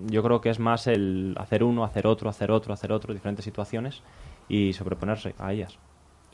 yo 0.06 0.22
creo 0.22 0.40
que 0.40 0.50
es 0.50 0.58
más 0.58 0.86
el 0.86 1.34
hacer 1.38 1.62
uno, 1.62 1.84
hacer 1.84 2.06
otro, 2.06 2.30
hacer 2.30 2.50
otro, 2.50 2.72
hacer 2.72 2.92
otro, 2.92 3.12
diferentes 3.12 3.44
situaciones 3.44 4.02
y 4.48 4.72
sobreponerse 4.72 5.34
a 5.38 5.52
ellas. 5.52 5.78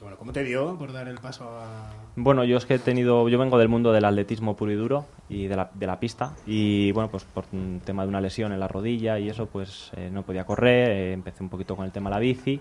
Bueno, 0.01 0.17
¿cómo 0.17 0.33
te 0.33 0.43
dio 0.45 0.77
por 0.79 0.93
dar 0.93 1.09
el 1.09 1.19
paso 1.19 1.45
a...? 1.45 1.93
Bueno, 2.17 2.45
yo 2.45 2.57
es 2.57 2.65
que 2.65 2.75
he 2.75 2.79
tenido... 2.79 3.29
Yo 3.29 3.39
vengo 3.39 3.59
del 3.59 3.69
mundo 3.69 3.93
del 3.93 4.05
atletismo 4.07 4.57
puro 4.57 4.73
y 4.73 4.75
duro 4.75 5.05
y 5.29 5.47
de 5.47 5.57
la, 5.57 5.71
de 5.75 5.87
la 5.87 6.01
pista 6.01 6.33
y, 6.47 6.91
bueno, 6.93 7.11
pues 7.11 7.25
por 7.25 7.45
un 7.53 7.83
tema 7.85 8.05
de 8.05 8.09
una 8.09 8.21
lesión 8.21 8.53
en 8.53 8.61
la 8.61 8.69
rodilla 8.69 9.19
y 9.19 9.29
eso, 9.29 9.47
pues 9.47 9.91
eh, 9.97 10.09
no 10.11 10.23
podía 10.23 10.45
correr, 10.45 10.91
eh, 10.91 11.13
empecé 11.13 11.43
un 11.43 11.51
poquito 11.51 11.77
con 11.77 11.85
el 11.85 11.93
tema 11.93 12.09
de 12.09 12.17
la 12.17 12.21
bici 12.21 12.61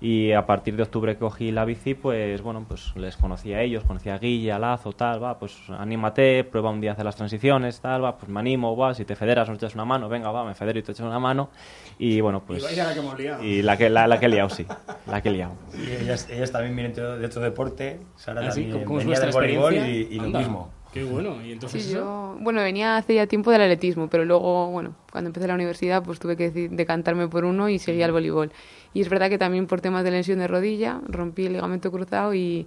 y 0.00 0.32
a 0.32 0.46
partir 0.46 0.76
de 0.76 0.84
octubre 0.84 1.14
que 1.14 1.18
cogí 1.18 1.50
la 1.50 1.64
bici, 1.64 1.94
pues 1.94 2.40
bueno, 2.40 2.64
pues 2.66 2.92
les 2.96 3.16
conocí 3.16 3.52
a 3.52 3.62
ellos, 3.62 3.82
conocí 3.84 4.08
a 4.08 4.18
Guilla, 4.18 4.56
a 4.56 4.58
Lazo, 4.58 4.92
tal, 4.92 5.22
va, 5.22 5.38
pues 5.38 5.56
anímate, 5.76 6.44
prueba 6.44 6.70
un 6.70 6.80
día 6.80 6.90
a 6.90 6.92
hacer 6.92 7.04
las 7.04 7.16
transiciones, 7.16 7.80
tal, 7.80 8.04
va, 8.04 8.16
pues 8.16 8.28
me 8.28 8.38
animo, 8.38 8.76
va, 8.76 8.94
si 8.94 9.04
te 9.04 9.16
federas 9.16 9.48
nos 9.48 9.58
echas 9.58 9.74
una 9.74 9.84
mano, 9.84 10.08
venga, 10.08 10.30
va, 10.30 10.44
me 10.44 10.54
federo 10.54 10.78
y 10.78 10.82
te 10.82 10.92
echas 10.92 11.06
una 11.06 11.18
mano 11.18 11.50
y 11.98 12.20
bueno, 12.20 12.42
pues... 12.46 12.70
Y, 12.72 12.76
la 12.76 12.92
que 12.92 13.00
hemos 13.00 13.18
liado. 13.18 13.42
Y 13.42 13.62
la 13.62 13.76
que, 13.76 13.90
la, 13.90 14.06
la 14.06 14.20
que 14.20 14.26
he 14.26 14.28
liado, 14.28 14.50
sí, 14.50 14.66
la 15.06 15.20
que 15.20 15.30
he 15.30 15.32
liado. 15.32 15.54
Y 15.74 16.02
ellas, 16.02 16.28
ellas 16.30 16.52
también 16.52 16.76
vienen 16.76 16.94
de 16.94 17.26
otro 17.26 17.42
deporte, 17.42 17.98
Sara 18.16 18.42
¿Ah, 18.42 18.48
también 18.50 18.86
venía 18.88 19.18
del 19.18 19.32
voleibol 19.32 19.74
y, 19.74 20.08
y 20.10 20.20
lo 20.20 20.28
mismo. 20.28 20.77
Qué 20.92 21.04
bueno, 21.04 21.44
y 21.44 21.52
entonces 21.52 21.90
yo, 21.90 22.36
bueno, 22.40 22.62
venía 22.62 22.96
hace 22.96 23.14
ya 23.14 23.26
tiempo 23.26 23.50
del 23.50 23.60
atletismo, 23.60 24.08
pero 24.08 24.24
luego, 24.24 24.70
bueno, 24.70 24.94
cuando 25.12 25.28
empecé 25.28 25.46
la 25.46 25.54
universidad, 25.54 26.02
pues 26.02 26.18
tuve 26.18 26.34
que 26.36 26.50
decantarme 26.50 27.28
por 27.28 27.44
uno 27.44 27.68
y 27.68 27.78
seguía 27.78 28.06
el 28.06 28.12
voleibol. 28.12 28.52
Y 28.94 29.02
es 29.02 29.08
verdad 29.10 29.28
que 29.28 29.36
también 29.36 29.66
por 29.66 29.82
temas 29.82 30.02
de 30.02 30.12
lesión 30.12 30.38
de 30.38 30.48
rodilla, 30.48 31.00
rompí 31.06 31.44
el 31.44 31.52
ligamento 31.52 31.92
cruzado 31.92 32.32
y 32.32 32.66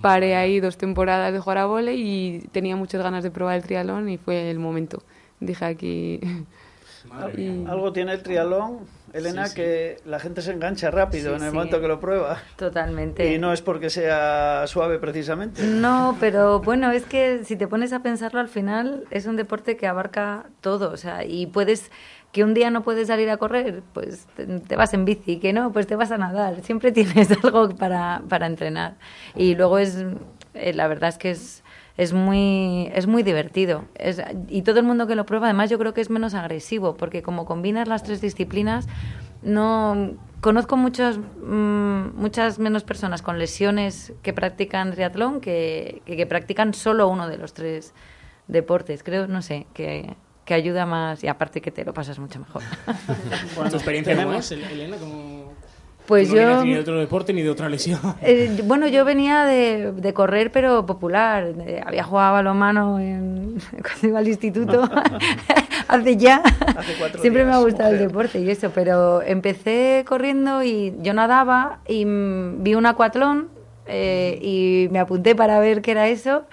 paré 0.00 0.34
ahí 0.34 0.60
dos 0.60 0.78
temporadas 0.78 1.30
de 1.32 1.40
jugar 1.40 1.58
a 1.58 1.66
vole 1.66 1.94
y 1.94 2.40
tenía 2.52 2.74
muchas 2.74 3.02
ganas 3.02 3.22
de 3.22 3.30
probar 3.30 3.56
el 3.56 3.62
triatlón 3.62 4.08
y 4.08 4.16
fue 4.16 4.50
el 4.50 4.58
momento. 4.58 5.02
Dije 5.40 5.64
aquí... 5.64 6.20
Algo 7.66 7.92
tiene 7.92 8.12
el 8.12 8.22
triatlón 8.22 8.86
Elena, 9.12 9.52
que 9.52 9.96
la 10.04 10.18
gente 10.18 10.42
se 10.42 10.52
engancha 10.52 10.90
rápido 10.90 11.34
en 11.34 11.42
el 11.42 11.52
momento 11.52 11.80
que 11.80 11.88
lo 11.88 11.98
prueba. 12.00 12.42
Totalmente. 12.56 13.32
Y 13.32 13.38
no 13.38 13.52
es 13.52 13.62
porque 13.62 13.90
sea 13.90 14.66
suave 14.66 14.98
precisamente. 14.98 15.62
No, 15.62 16.16
pero 16.20 16.60
bueno, 16.60 16.90
es 16.92 17.04
que 17.04 17.44
si 17.44 17.56
te 17.56 17.66
pones 17.66 17.92
a 17.92 18.00
pensarlo 18.02 18.40
al 18.40 18.48
final 18.48 19.04
es 19.10 19.26
un 19.26 19.36
deporte 19.36 19.76
que 19.76 19.86
abarca 19.86 20.46
todo, 20.60 20.90
o 20.90 20.96
sea, 20.96 21.24
y 21.24 21.46
puedes 21.46 21.90
que 22.32 22.44
un 22.44 22.52
día 22.52 22.70
no 22.70 22.82
puedes 22.82 23.08
salir 23.08 23.30
a 23.30 23.38
correr, 23.38 23.82
pues 23.94 24.26
te, 24.36 24.76
vas 24.76 24.92
en 24.92 25.06
bici, 25.06 25.38
que 25.38 25.54
no, 25.54 25.72
pues 25.72 25.86
te 25.86 25.96
vas 25.96 26.10
a 26.10 26.18
nadar, 26.18 26.62
siempre 26.62 26.92
tienes 26.92 27.30
algo 27.30 27.70
para, 27.76 28.22
para 28.28 28.46
entrenar. 28.46 28.96
Y 29.34 29.54
luego 29.54 29.78
es, 29.78 30.04
eh, 30.52 30.74
la 30.74 30.88
verdad 30.88 31.08
es 31.08 31.18
que 31.18 31.30
es 31.30 31.62
es 31.98 32.12
muy, 32.12 32.90
es 32.94 33.08
muy 33.08 33.24
divertido. 33.24 33.84
Es, 33.96 34.22
y 34.48 34.62
todo 34.62 34.78
el 34.78 34.86
mundo 34.86 35.08
que 35.08 35.16
lo 35.16 35.26
prueba, 35.26 35.48
además, 35.48 35.68
yo 35.68 35.78
creo 35.80 35.92
que 35.92 36.00
es 36.00 36.10
menos 36.10 36.32
agresivo, 36.32 36.96
porque 36.96 37.22
como 37.22 37.44
combinas 37.44 37.88
las 37.88 38.04
tres 38.04 38.20
disciplinas, 38.20 38.86
no 39.42 40.16
conozco 40.40 40.76
muchos, 40.76 41.18
mm, 41.18 42.14
muchas 42.14 42.60
menos 42.60 42.84
personas 42.84 43.20
con 43.20 43.40
lesiones 43.40 44.12
que 44.22 44.32
practican 44.32 44.92
triatlón 44.92 45.40
que, 45.40 46.00
que, 46.06 46.24
practican 46.26 46.72
solo 46.72 47.08
uno 47.08 47.28
de 47.28 47.36
los 47.36 47.52
tres 47.52 47.92
deportes. 48.46 49.02
Creo, 49.02 49.26
no 49.26 49.42
sé, 49.42 49.66
que, 49.74 50.14
que 50.44 50.54
ayuda 50.54 50.86
más 50.86 51.24
y 51.24 51.28
aparte 51.28 51.60
que 51.60 51.72
te 51.72 51.84
lo 51.84 51.92
pasas 51.92 52.20
mucho 52.20 52.38
mejor. 52.38 52.62
¿Tu 53.70 53.76
experiencia 53.76 54.16
cómo 54.16 54.34
es, 54.34 54.52
Elena? 54.52 54.96
Pues 56.08 56.30
yo... 56.30 56.64
Ni 56.64 56.72
de 56.72 56.80
otro 56.80 56.98
deporte 56.98 57.34
ni 57.34 57.42
de 57.42 57.50
otra 57.50 57.68
lesión. 57.68 58.00
Eh, 58.22 58.62
bueno, 58.64 58.88
yo 58.88 59.04
venía 59.04 59.44
de, 59.44 59.92
de 59.92 60.14
correr, 60.14 60.50
pero 60.50 60.86
popular. 60.86 61.52
había 61.84 62.02
jugado 62.02 62.28
a 62.28 62.32
balonmano 62.32 62.98
en, 62.98 63.58
cuando 63.82 64.08
iba 64.08 64.18
al 64.18 64.26
instituto. 64.26 64.88
Hace 65.88 66.16
ya. 66.16 66.42
Siempre 67.20 67.44
me 67.44 67.52
ha 67.52 67.58
gustado 67.58 67.92
el 67.92 67.98
deporte 67.98 68.40
y 68.40 68.50
eso, 68.50 68.70
pero 68.74 69.22
empecé 69.22 70.04
corriendo 70.08 70.62
y 70.62 70.94
yo 71.00 71.12
nadaba 71.12 71.80
y 71.86 72.04
vi 72.04 72.74
un 72.74 72.86
acuatlón 72.86 73.48
eh, 73.86 74.38
y 74.42 74.88
me 74.90 74.98
apunté 74.98 75.34
para 75.34 75.60
ver 75.60 75.82
qué 75.82 75.90
era 75.90 76.08
eso 76.08 76.44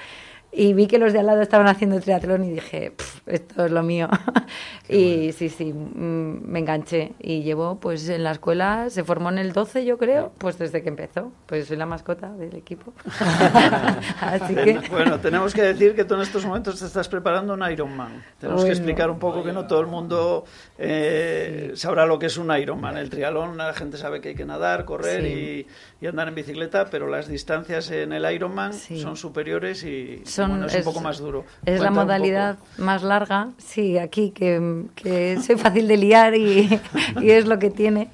y 0.55 0.73
vi 0.73 0.87
que 0.87 0.97
los 0.97 1.11
de 1.11 1.19
al 1.19 1.25
lado 1.25 1.41
estaban 1.41 1.67
haciendo 1.67 1.99
triatlón 1.99 2.45
y 2.45 2.51
dije, 2.51 2.93
esto 3.25 3.65
es 3.65 3.71
lo 3.71 3.83
mío. 3.83 4.07
y 4.89 5.31
sí, 5.33 5.49
sí, 5.49 5.73
mm, 5.73 6.47
me 6.47 6.59
enganché. 6.59 7.13
Y 7.19 7.43
llevo, 7.43 7.79
pues 7.79 8.07
en 8.07 8.23
la 8.23 8.31
escuela, 8.31 8.89
se 8.89 9.03
formó 9.03 9.29
en 9.29 9.39
el 9.39 9.51
12, 9.51 9.83
yo 9.83 9.97
creo, 9.97 10.31
pues 10.37 10.57
desde 10.57 10.81
que 10.81 10.89
empezó. 10.89 11.31
Pues 11.45 11.67
soy 11.67 11.77
la 11.77 11.85
mascota 11.85 12.31
del 12.33 12.55
equipo. 12.55 12.93
Así 14.21 14.55
que... 14.55 14.81
Bueno, 14.89 15.19
tenemos 15.19 15.53
que 15.53 15.61
decir 15.61 15.93
que 15.93 16.05
tú 16.05 16.15
en 16.15 16.21
estos 16.21 16.45
momentos 16.45 16.79
te 16.79 16.85
estás 16.85 17.09
preparando 17.09 17.53
un 17.53 17.69
Ironman. 17.69 18.23
Tenemos 18.39 18.63
que 18.63 18.71
explicar 18.71 19.09
un 19.09 19.19
poco 19.19 19.43
que 19.43 19.51
no 19.51 19.67
todo 19.67 19.81
el 19.81 19.87
mundo 19.87 20.45
eh, 20.77 21.73
sabrá 21.75 22.05
lo 22.05 22.17
que 22.17 22.27
es 22.27 22.37
un 22.37 22.55
Ironman. 22.55 22.97
El 22.97 23.09
triatlón, 23.09 23.57
la 23.57 23.73
gente 23.73 23.97
sabe 23.97 24.21
que 24.21 24.29
hay 24.29 24.35
que 24.35 24.45
nadar, 24.45 24.85
correr 24.85 25.25
y, 25.25 25.67
andar 26.07 26.27
en 26.27 26.35
bicicleta, 26.35 26.85
pero 26.91 27.07
las 27.07 27.27
distancias 27.27 27.89
en 27.89 28.13
el 28.13 28.31
Ironman 28.31 28.73
son 28.73 29.17
superiores 29.17 29.83
y 29.83 30.21
es, 30.65 30.75
un 30.75 30.83
poco 30.83 31.01
más 31.01 31.19
duro. 31.19 31.45
Es 31.65 31.81
la 31.81 31.91
modalidad 31.91 32.57
más 32.77 33.03
larga, 33.03 33.49
sí, 33.57 33.97
aquí, 33.97 34.31
que, 34.31 34.85
que 34.95 35.37
soy 35.41 35.57
fácil 35.57 35.87
de 35.87 35.97
liar 35.97 36.35
y, 36.35 36.79
y, 37.21 37.29
es 37.31 37.47
lo 37.47 37.59
que 37.59 37.69
tiene. 37.69 38.09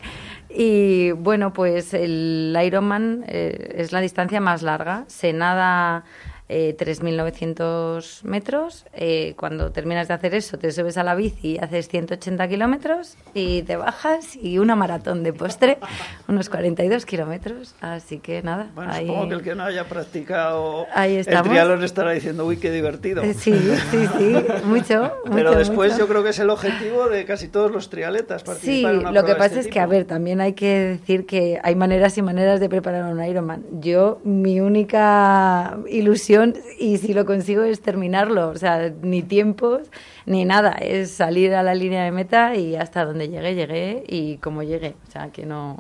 Y 0.50 1.12
bueno, 1.12 1.54
pues 1.54 1.94
el 1.94 2.58
Ironman 2.64 3.24
eh, 3.28 3.76
es 3.78 3.92
la 3.92 4.02
distancia 4.02 4.42
más 4.42 4.62
larga. 4.62 5.06
Se 5.08 5.32
nada 5.32 6.04
eh, 6.52 6.76
3.900 6.78 8.24
metros. 8.24 8.86
Eh, 8.94 9.36
cuando 9.38 9.72
terminas 9.72 10.10
de 10.10 10.14
hacer 10.14 10.36
eso, 10.36 10.58
te 10.58 10.72
subes 10.72 10.98
a 10.98 11.04
la 11.04 11.16
bici 11.16 11.52
y 11.54 11.58
haces 11.58 11.88
180 11.88 12.48
kilómetros 12.50 13.16
y 13.34 13.62
te 13.64 13.78
bajas 13.78 14.36
y 14.36 14.60
una 14.60 14.76
maratón 14.76 15.24
de 15.24 15.32
postre, 15.32 15.78
unos 16.28 16.50
42 16.50 17.06
kilómetros. 17.06 17.74
Así 17.80 18.20
que 18.20 18.44
nada. 18.44 18.70
Bueno, 18.76 18.94
supongo 18.94 19.30
que 19.30 19.36
el 19.36 19.42
que 19.44 19.56
no 19.56 19.64
haya 19.64 19.86
practicado 19.86 20.88
el 20.96 21.26
triatlón 21.26 21.84
estará 21.84 22.12
diciendo, 22.12 22.46
uy, 22.46 22.58
qué 22.58 22.70
divertido. 22.70 23.24
Eh, 23.24 23.34
sí, 23.34 23.54
sí, 23.90 24.08
sí, 24.18 24.36
mucho. 24.66 25.14
Pero 25.32 25.56
después 25.56 25.98
yo 25.98 26.08
creo 26.08 26.22
que 26.22 26.32
es 26.32 26.40
el 26.40 26.50
objetivo 26.50 27.08
de 27.08 27.24
casi 27.24 27.48
todos 27.48 27.72
los 27.72 27.90
trialetas. 27.90 28.44
Sí, 28.60 28.84
lo 28.84 29.24
que 29.24 29.36
pasa 29.36 29.46
este 29.56 29.60
es 29.62 29.68
que, 29.68 29.80
a 29.80 29.86
ver, 29.86 30.04
también 30.04 30.42
hay 30.42 30.54
que 30.54 30.98
decir 31.00 31.26
que 31.26 31.60
hay 31.64 31.76
maneras 31.76 32.18
y 32.18 32.22
maneras 32.22 32.60
de 32.60 32.68
preparar 32.68 33.12
un 33.12 33.24
Ironman. 33.24 33.64
Yo, 33.80 34.20
mi 34.26 34.60
única 34.60 35.78
ilusión 35.88 36.41
y 36.80 36.98
si 36.98 37.14
lo 37.14 37.26
consigo 37.26 37.64
es 37.64 37.82
terminarlo, 37.82 38.50
o 38.50 38.58
sea, 38.58 38.92
ni 39.02 39.22
tiempos 39.22 39.90
ni 40.26 40.46
nada, 40.46 40.72
es 40.74 41.12
salir 41.12 41.54
a 41.54 41.64
la 41.64 41.74
línea 41.76 42.04
de 42.04 42.12
meta 42.12 42.56
y 42.56 42.76
hasta 42.76 43.06
donde 43.06 43.30
llegue, 43.30 43.56
llegué 43.56 44.04
y 44.08 44.38
como 44.38 44.64
llegue, 44.64 44.96
o 45.08 45.12
sea, 45.12 45.30
que 45.32 45.46
no... 45.46 45.78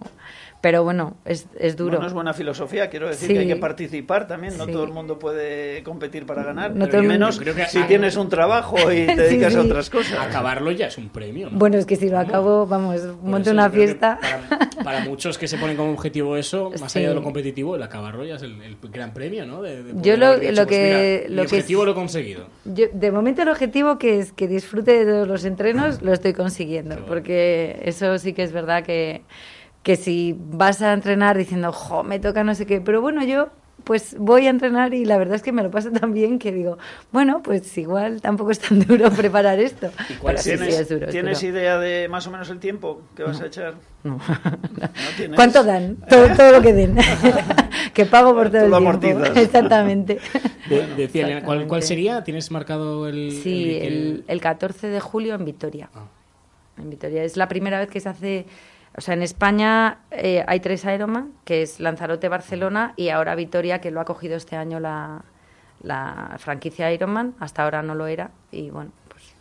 Pero 0.61 0.83
bueno, 0.83 1.15
es, 1.25 1.47
es 1.59 1.75
duro. 1.75 1.99
no 1.99 2.05
es 2.05 2.13
buena 2.13 2.33
filosofía, 2.33 2.89
quiero 2.89 3.07
decir 3.07 3.29
que 3.29 3.39
hay 3.39 3.47
que 3.47 3.55
participar 3.55 4.27
también, 4.27 4.57
no 4.57 4.67
todo 4.67 4.83
el 4.83 4.91
mundo 4.91 5.17
puede 5.17 5.81
competir 5.81 6.27
para 6.27 6.43
ganar, 6.43 6.75
no 6.75 6.87
pero 6.87 7.01
menos 7.01 7.39
creo 7.39 7.55
que 7.55 7.65
si 7.65 7.81
tienes 7.83 8.15
un 8.15 8.29
trabajo 8.29 8.77
y 8.91 9.05
te 9.07 9.15
dedicas 9.15 9.55
a 9.55 9.61
otras 9.61 9.89
cosas. 9.89 10.19
Acabarlo 10.19 10.71
ya 10.71 10.87
es 10.87 10.97
un 10.99 11.09
premio. 11.09 11.49
Bueno, 11.51 11.77
es 11.77 11.87
que 11.87 11.95
si 11.95 12.09
lo 12.09 12.19
acabo, 12.19 12.67
vamos, 12.67 13.01
monte 13.23 13.49
una 13.49 13.69
fiesta. 13.69 14.19
Para, 14.83 15.01
muchos 15.01 15.37
que 15.37 15.47
se 15.47 15.57
ponen 15.57 15.75
como 15.75 15.91
objetivo 15.91 16.37
eso, 16.37 16.71
más 16.79 16.95
allá 16.95 17.09
de 17.09 17.15
lo 17.15 17.23
competitivo, 17.23 17.75
el 17.75 17.81
acabarlo 17.81 18.23
ya 18.23 18.35
es 18.35 18.43
el, 18.43 18.77
gran 18.91 19.13
premio, 19.13 19.45
¿no? 19.45 19.63
yo 20.01 20.17
lo, 20.17 20.37
lo 20.37 20.67
que... 20.67 21.23
Pues 21.25 21.35
lo 21.35 21.41
objetivo 21.41 21.85
lo 21.85 21.91
he 21.91 21.95
conseguido. 21.95 22.45
Yo, 22.65 22.85
de 22.93 23.11
momento 23.11 23.41
el 23.41 23.49
objetivo 23.49 23.97
que 23.97 24.19
es 24.19 24.31
que 24.31 24.47
disfrute 24.47 25.03
de 25.03 25.11
todos 25.11 25.27
los 25.27 25.43
entrenos 25.45 26.01
lo 26.01 26.13
estoy 26.13 26.33
consiguiendo, 26.33 26.97
porque 27.07 27.81
eso 27.83 28.17
sí 28.17 28.33
que 28.33 28.43
es 28.43 28.51
verdad 28.51 28.83
que 28.83 29.21
que 29.83 29.95
si 29.95 30.35
vas 30.37 30.81
a 30.81 30.93
entrenar 30.93 31.37
diciendo, 31.37 31.71
jo, 31.71 32.03
me 32.03 32.19
toca 32.19 32.43
no 32.43 32.55
sé 32.55 32.65
qué, 32.65 32.81
pero 32.81 33.01
bueno, 33.01 33.23
yo 33.23 33.49
pues 33.83 34.15
voy 34.17 34.47
a 34.47 34.49
entrenar 34.49 34.93
y 34.93 35.05
la 35.05 35.17
verdad 35.17 35.35
es 35.35 35.41
que 35.41 35.51
me 35.51 35.63
lo 35.63 35.71
paso 35.71 35.91
tan 35.99 36.13
bien 36.13 36.39
que 36.39 36.51
digo, 36.51 36.77
bueno, 37.11 37.41
pues 37.43 37.77
igual 37.77 38.21
tampoco 38.21 38.51
es 38.51 38.59
tan 38.59 38.79
duro 38.79 39.09
preparar 39.17 39.59
esto. 39.59 39.91
¿Y 40.09 40.13
cuál 40.13 40.35
¿Tienes, 40.41 40.87
¿tienes 41.09 41.43
idea 41.43 41.79
de 41.79 42.07
más 42.07 42.25
o 42.27 42.31
menos 42.31 42.49
el 42.49 42.59
tiempo 42.59 43.01
que 43.15 43.23
vas 43.23 43.41
a 43.41 43.47
echar? 43.47 43.75
No. 44.03 44.19
¿Cuánto 45.35 45.63
dan? 45.63 45.97
Todo, 46.09 46.51
lo 46.51 46.59
que 46.63 46.73
den. 46.73 46.97
que 47.93 48.07
pago 48.07 48.33
por 48.33 48.49
todo 48.49 48.75
el 48.75 48.99
tiempo. 48.99 49.25
Exactamente. 49.25 50.17
decía, 50.97 51.43
¿cuál, 51.43 51.67
¿cuál, 51.67 51.83
sería? 51.83 52.23
¿Tienes 52.23 52.49
marcado 52.49 53.07
el...? 53.07 53.31
Sí, 53.43 53.77
el, 53.79 54.23
el, 54.27 54.41
14 54.41 54.87
de 54.87 54.99
julio 54.99 55.35
en 55.35 55.45
Vitoria. 55.45 55.91
Ah. 55.93 56.05
En 56.79 56.89
Vitoria. 56.89 57.23
Es 57.23 57.37
la 57.37 57.47
primera 57.47 57.77
vez 57.77 57.91
que 57.91 57.99
se 57.99 58.09
hace 58.09 58.47
o 58.95 59.01
sea, 59.01 59.13
en 59.13 59.21
España 59.21 59.99
eh, 60.11 60.43
hay 60.47 60.59
tres 60.59 60.83
Ironman, 60.83 61.33
que 61.45 61.61
es 61.61 61.79
Lanzarote, 61.79 62.27
Barcelona 62.27 62.93
y 62.97 63.09
ahora 63.09 63.35
Vitoria, 63.35 63.79
que 63.79 63.91
lo 63.91 64.01
ha 64.01 64.05
cogido 64.05 64.35
este 64.35 64.57
año 64.57 64.79
la, 64.79 65.23
la 65.81 66.35
franquicia 66.39 66.91
Ironman. 66.91 67.35
Hasta 67.39 67.63
ahora 67.63 67.81
no 67.83 67.95
lo 67.95 68.07
era 68.07 68.31
y 68.51 68.69
bueno, 68.69 68.91
pues, 69.07 69.33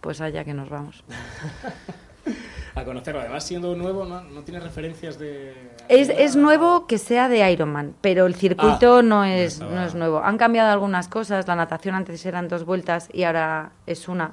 pues 0.00 0.20
allá 0.20 0.44
que 0.44 0.52
nos 0.52 0.68
vamos. 0.68 1.04
a 2.74 2.84
conocerlo. 2.84 3.20
Además, 3.20 3.44
siendo 3.44 3.74
nuevo, 3.74 4.04
no, 4.04 4.22
no 4.22 4.42
tiene 4.42 4.60
referencias 4.60 5.18
de... 5.18 5.54
Es, 5.88 6.08
es, 6.08 6.36
nuevo 6.36 6.86
que 6.86 6.98
sea 6.98 7.28
de 7.28 7.50
Ironman, 7.50 7.94
pero 8.00 8.26
el 8.26 8.34
circuito 8.34 8.98
ah, 8.98 9.02
no, 9.02 9.24
es, 9.24 9.60
no, 9.60 9.84
es 9.84 9.94
nuevo. 9.94 10.22
Han 10.22 10.38
cambiado 10.38 10.70
algunas 10.70 11.08
cosas. 11.08 11.46
La 11.48 11.56
natación 11.56 11.94
antes 11.94 12.24
eran 12.26 12.48
dos 12.48 12.64
vueltas 12.64 13.08
y 13.12 13.24
ahora 13.24 13.72
es 13.86 14.08
una. 14.08 14.32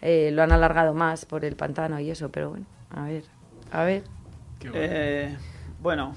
Eh, 0.00 0.30
lo 0.32 0.42
han 0.42 0.52
alargado 0.52 0.94
más 0.94 1.24
por 1.24 1.44
el 1.44 1.56
pantano 1.56 2.00
y 2.00 2.10
eso, 2.10 2.30
pero 2.30 2.50
bueno, 2.50 2.66
a 2.90 3.04
ver. 3.04 3.24
A 3.72 3.84
ver. 3.84 4.02
Eh, 4.74 5.34
bueno, 5.80 6.14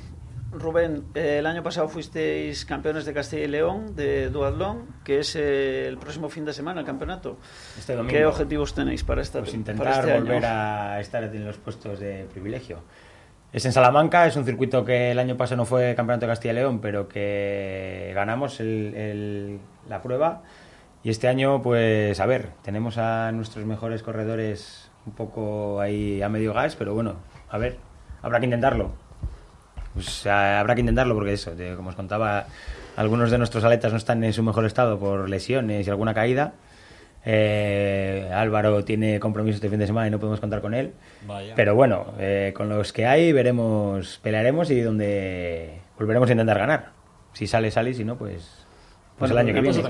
Rubén, 0.52 1.06
eh, 1.16 1.38
el 1.40 1.46
año 1.46 1.64
pasado 1.64 1.88
fuisteis 1.88 2.66
campeones 2.66 3.06
de 3.06 3.14
Castilla 3.14 3.44
y 3.44 3.48
León 3.48 3.96
de 3.96 4.30
duatlón, 4.30 4.86
que 5.04 5.20
es 5.20 5.36
eh, 5.36 5.88
el 5.88 5.98
próximo 5.98 6.30
fin 6.30 6.44
de 6.44 6.54
semana 6.54 6.82
el 6.82 6.86
campeonato. 6.86 7.38
Este 7.78 7.98
¿Qué 8.08 8.26
objetivos 8.26 8.74
tenéis 8.74 9.04
para 9.04 9.22
esta 9.22 9.40
pues 9.40 9.54
intentar 9.54 10.00
este 10.00 10.20
volver 10.20 10.46
a 10.46 11.00
estar 11.00 11.24
en 11.24 11.46
los 11.46 11.58
puestos 11.58 12.00
de 12.00 12.28
privilegio. 12.32 12.80
Es 13.54 13.66
en 13.66 13.72
Salamanca, 13.72 14.28
es 14.28 14.36
un 14.36 14.44
circuito 14.44 14.84
que 14.84 15.12
el 15.12 15.20
año 15.20 15.38
pasado 15.38 15.58
no 15.58 15.66
fue 15.66 15.96
campeonato 15.96 16.26
de 16.26 16.34
Castilla 16.34 16.52
y 16.52 16.56
León, 16.56 16.82
pero 16.82 17.08
que 17.08 18.12
ganamos 18.14 18.60
la 18.60 20.02
prueba. 20.02 20.44
Y 21.04 21.10
este 21.10 21.30
año, 21.30 21.62
pues 21.62 22.20
a 22.20 22.26
ver, 22.26 22.50
tenemos 22.64 22.98
a 22.98 23.32
nuestros 23.32 23.66
mejores 23.66 24.04
corredores 24.04 24.92
un 25.06 25.14
poco 25.14 25.80
ahí 25.80 26.22
a 26.22 26.28
medio 26.28 26.54
gas, 26.54 26.76
pero 26.76 26.94
bueno, 26.94 27.16
a 27.50 27.58
ver, 27.58 27.78
habrá 28.22 28.40
que 28.40 28.46
intentarlo. 28.46 28.92
Pues 29.94 30.28
habrá 30.28 30.76
que 30.76 30.82
intentarlo 30.82 31.16
porque 31.16 31.34
eso, 31.34 31.52
como 31.78 31.90
os 31.90 31.96
contaba, 31.96 32.48
algunos 32.98 33.32
de 33.32 33.38
nuestros 33.38 33.64
aletas 33.64 33.92
no 33.92 33.98
están 33.98 34.24
en 34.24 34.34
su 34.34 34.44
mejor 34.44 34.66
estado 34.66 35.00
por 35.00 35.30
lesiones 35.30 35.88
y 35.88 35.90
alguna 35.90 36.14
caída. 36.14 36.54
Eh, 37.28 38.30
Álvaro 38.34 38.84
tiene 38.84 39.20
compromisos 39.20 39.56
este 39.56 39.70
fin 39.70 39.80
de 39.80 39.88
semana 39.88 40.08
y 40.08 40.12
no 40.12 40.20
podemos 40.20 40.40
contar 40.40 40.62
con 40.62 40.74
él. 40.74 40.94
Pero 41.56 41.76
bueno, 41.76 42.14
eh, 42.20 42.54
con 42.56 42.70
los 42.70 42.94
que 42.94 43.08
hay 43.08 43.32
veremos, 43.32 44.20
pelearemos 44.22 44.70
y 44.70 44.82
donde 44.82 45.80
volveremos 45.98 46.30
a 46.30 46.34
intentar 46.34 46.60
ganar. 46.60 46.92
Si 47.34 47.48
sale, 47.48 47.72
sale 47.72 47.92
y 47.92 47.94
si 47.96 48.04
no, 48.04 48.18
pues 48.18 48.65
pues 49.18 49.32
el 49.32 49.38
año 49.38 49.54
que 49.54 49.62
viene. 49.62 49.84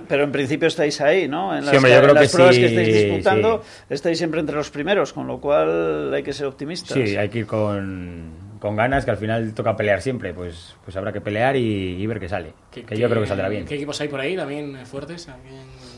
Pero 0.08 0.24
en 0.24 0.32
principio 0.32 0.68
estáis 0.68 1.00
ahí, 1.00 1.28
¿no? 1.28 1.56
En 1.56 1.64
las, 1.64 1.76
pruebas 1.76 2.56
que 2.56 2.66
estáis 2.66 2.94
disputando, 2.94 3.62
estáis 3.88 4.18
siempre 4.18 4.40
entre 4.40 4.56
los 4.56 4.70
primeros, 4.70 5.12
con 5.12 5.26
lo 5.26 5.40
cual 5.40 6.12
hay 6.12 6.22
que 6.22 6.32
ser 6.32 6.46
optimistas. 6.46 6.92
Sí, 6.92 7.16
hay 7.16 7.30
que 7.30 7.40
ir 7.40 7.46
con, 7.46 8.32
con 8.60 8.76
ganas, 8.76 9.06
que 9.06 9.10
al 9.10 9.16
final 9.16 9.54
toca 9.54 9.76
pelear 9.76 10.02
siempre. 10.02 10.34
Pues, 10.34 10.76
pues 10.84 10.94
habrá 10.96 11.10
que 11.10 11.22
pelear 11.22 11.56
y, 11.56 12.06
ver 12.06 12.20
qué 12.20 12.28
sale. 12.28 12.52
que 12.70 12.96
yo 12.96 13.08
creo 13.08 13.22
que 13.22 13.28
saldrá 13.28 13.48
bien. 13.48 13.64
¿Qué 13.64 13.76
equipos 13.76 13.98
hay 14.02 14.08
por 14.08 14.20
ahí 14.20 14.36
también 14.36 14.84
fuertes? 14.84 15.26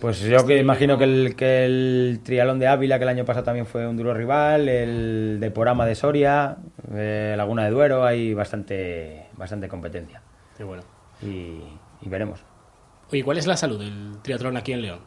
Pues 0.00 0.20
yo 0.20 0.46
que 0.46 0.58
imagino 0.58 0.98
que 0.98 1.04
el, 1.04 1.34
que 1.34 1.64
el 1.64 2.20
Trialón 2.22 2.60
de 2.60 2.68
Ávila, 2.68 2.98
que 2.98 3.04
el 3.04 3.08
año 3.08 3.24
pasado 3.24 3.44
también 3.44 3.66
fue 3.66 3.88
un 3.88 3.96
duro 3.96 4.14
rival, 4.14 4.68
el 4.68 5.38
de 5.40 5.50
Porama 5.50 5.84
de 5.84 5.96
Soria, 5.96 6.58
eh, 6.94 7.34
Laguna 7.36 7.64
de 7.64 7.70
Duero, 7.70 8.04
hay 8.04 8.34
bastante, 8.34 9.26
bastante 9.36 9.66
competencia. 9.68 10.22
Qué 10.56 10.62
bueno. 10.62 10.82
Y 11.22 11.60
y 12.00 12.08
veremos. 12.08 12.44
Oye, 13.10 13.22
¿cuál 13.22 13.38
es 13.38 13.46
la 13.46 13.56
salud 13.56 13.78
del 13.78 14.18
triatlón 14.22 14.56
aquí 14.56 14.72
en 14.72 14.82
León? 14.82 15.00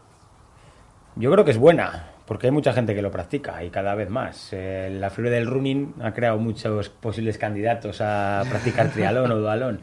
Yo 1.15 1.31
creo 1.31 1.43
que 1.43 1.51
es 1.51 1.57
buena, 1.57 2.11
porque 2.25 2.47
hay 2.47 2.51
mucha 2.51 2.73
gente 2.73 2.95
que 2.95 3.01
lo 3.01 3.11
practica 3.11 3.63
y 3.63 3.69
cada 3.69 3.95
vez 3.95 4.09
más. 4.09 4.49
Eh, 4.51 4.89
la 4.99 5.09
fiebre 5.09 5.31
del 5.31 5.47
running 5.47 5.95
ha 6.01 6.13
creado 6.13 6.37
muchos 6.37 6.89
posibles 6.89 7.37
candidatos 7.37 7.99
a 8.01 8.43
practicar 8.49 8.89
triatlón 8.93 9.31
o 9.31 9.37
dualón. 9.37 9.81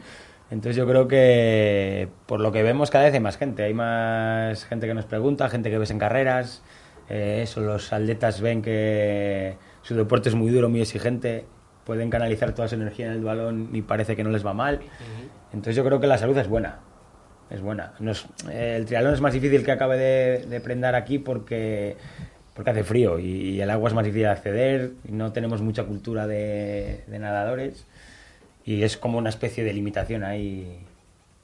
Entonces 0.49 0.77
yo 0.77 0.87
creo 0.87 1.07
que 1.07 2.07
por 2.25 2.39
lo 2.39 2.51
que 2.51 2.63
vemos 2.63 2.89
cada 2.89 3.05
vez 3.05 3.13
hay 3.13 3.19
más 3.19 3.37
gente. 3.37 3.63
Hay 3.63 3.73
más 3.73 4.65
gente 4.65 4.87
que 4.87 4.93
nos 4.93 5.05
pregunta, 5.05 5.49
gente 5.49 5.69
que 5.69 5.77
ves 5.77 5.91
en 5.91 5.99
carreras. 5.99 6.63
Eh, 7.09 7.41
eso, 7.43 7.61
los 7.61 7.91
atletas 7.93 8.41
ven 8.41 8.61
que 8.61 9.57
su 9.81 9.95
deporte 9.95 10.29
es 10.29 10.35
muy 10.35 10.49
duro, 10.49 10.69
muy 10.69 10.81
exigente 10.81 11.45
pueden 11.87 12.09
canalizar 12.09 12.51
toda 12.53 12.67
su 12.67 12.75
energía 12.75 13.05
en 13.05 13.13
el 13.13 13.23
balón 13.23 13.69
y 13.71 13.81
parece 13.81 14.17
que 14.17 14.23
no 14.25 14.29
les 14.29 14.45
va 14.45 14.53
mal. 14.53 14.81
Entonces 15.53 15.73
yo 15.73 15.85
creo 15.85 16.01
que 16.01 16.07
la 16.07 16.17
salud 16.17 16.37
es 16.37 16.49
buena. 16.49 16.79
Es 17.49 17.61
buena. 17.61 17.93
el 18.51 18.85
triatlón 18.85 19.13
es 19.13 19.21
más 19.21 19.33
difícil 19.33 19.63
que 19.63 19.71
acabe 19.71 19.97
de, 19.97 20.59
prender 20.59 20.95
aquí 20.95 21.17
porque, 21.17 21.95
porque 22.53 22.71
hace 22.71 22.83
frío 22.83 23.19
y, 23.19 23.61
el 23.61 23.69
agua 23.69 23.89
es 23.89 23.95
más 23.95 24.03
difícil 24.03 24.23
de 24.23 24.29
acceder. 24.29 24.91
No 25.07 25.31
tenemos 25.31 25.61
mucha 25.61 25.83
cultura 25.83 26.27
de, 26.27 27.03
de 27.07 27.19
nadadores 27.19 27.85
y 28.65 28.83
es 28.83 28.97
como 28.97 29.17
una 29.17 29.29
especie 29.29 29.63
de 29.63 29.73
limitación 29.73 30.23
ahí 30.23 30.86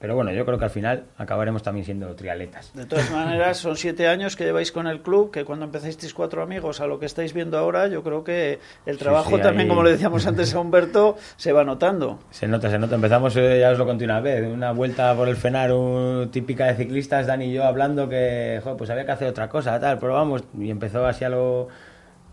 pero 0.04 0.16
bueno, 0.16 0.34
yo 0.34 0.46
creo 0.46 0.58
que 0.58 0.66
al 0.66 0.70
final 0.70 1.06
acabaremos 1.18 1.64
también 1.64 1.86
siendo 1.86 2.14
trialetas. 2.14 2.74
De 2.74 2.86
todas 2.86 3.10
maneras, 3.10 3.56
son 3.56 3.78
siete 3.78 4.10
años 4.10 4.36
que 4.36 4.44
lleváis 4.44 4.74
con 4.74 4.86
el 4.86 5.02
club, 5.02 5.32
que 5.32 5.46
cuando 5.46 5.64
empezasteis 5.64 6.14
cuatro 6.14 6.44
amigos 6.44 6.82
a 6.82 6.88
lo 6.88 7.00
que 7.00 7.06
estáis 7.06 7.34
viendo 7.34 7.58
ahora, 7.58 7.88
yo 7.88 8.04
creo 8.04 8.22
que 8.22 8.60
el 8.86 8.98
trabajo 8.98 9.40
también, 9.40 9.70
como 9.70 9.82
le 9.82 9.92
decíamos 9.92 10.28
antes 10.28 10.54
a 10.54 10.60
Humberto, 10.60 11.16
se 11.38 11.54
va 11.54 11.64
notando. 11.64 12.20
Se 12.32 12.50
nota, 12.50 12.70
se 12.70 12.78
nota. 12.80 12.96
Empezamos, 12.96 13.34
eh, 13.38 13.60
ya 13.62 13.72
os 13.72 13.78
lo 13.78 13.86
conté 13.86 14.04
una 14.04 14.20
vez, 14.20 14.46
una 14.46 14.74
vuelta 14.74 15.16
por 15.16 15.30
el 15.30 15.38
Fenar, 15.38 15.72
típica 16.32 16.66
de 16.66 16.76
ciclistas, 16.76 17.26
Dani 17.26 17.46
y 17.46 17.54
yo 17.54 17.64
hablando 17.64 18.10
que, 18.10 18.60
joder, 18.62 18.78
pues 18.78 18.90
había 18.90 19.06
que 19.06 19.14
hacer 19.14 19.30
otra 19.30 19.48
cosa, 19.48 19.80
tal, 19.80 20.00
pero 20.00 20.16
vamos, 20.16 20.44
y 20.60 20.70
empezó 20.70 21.06
así 21.06 21.24
a 21.24 21.30
lo, 21.30 21.70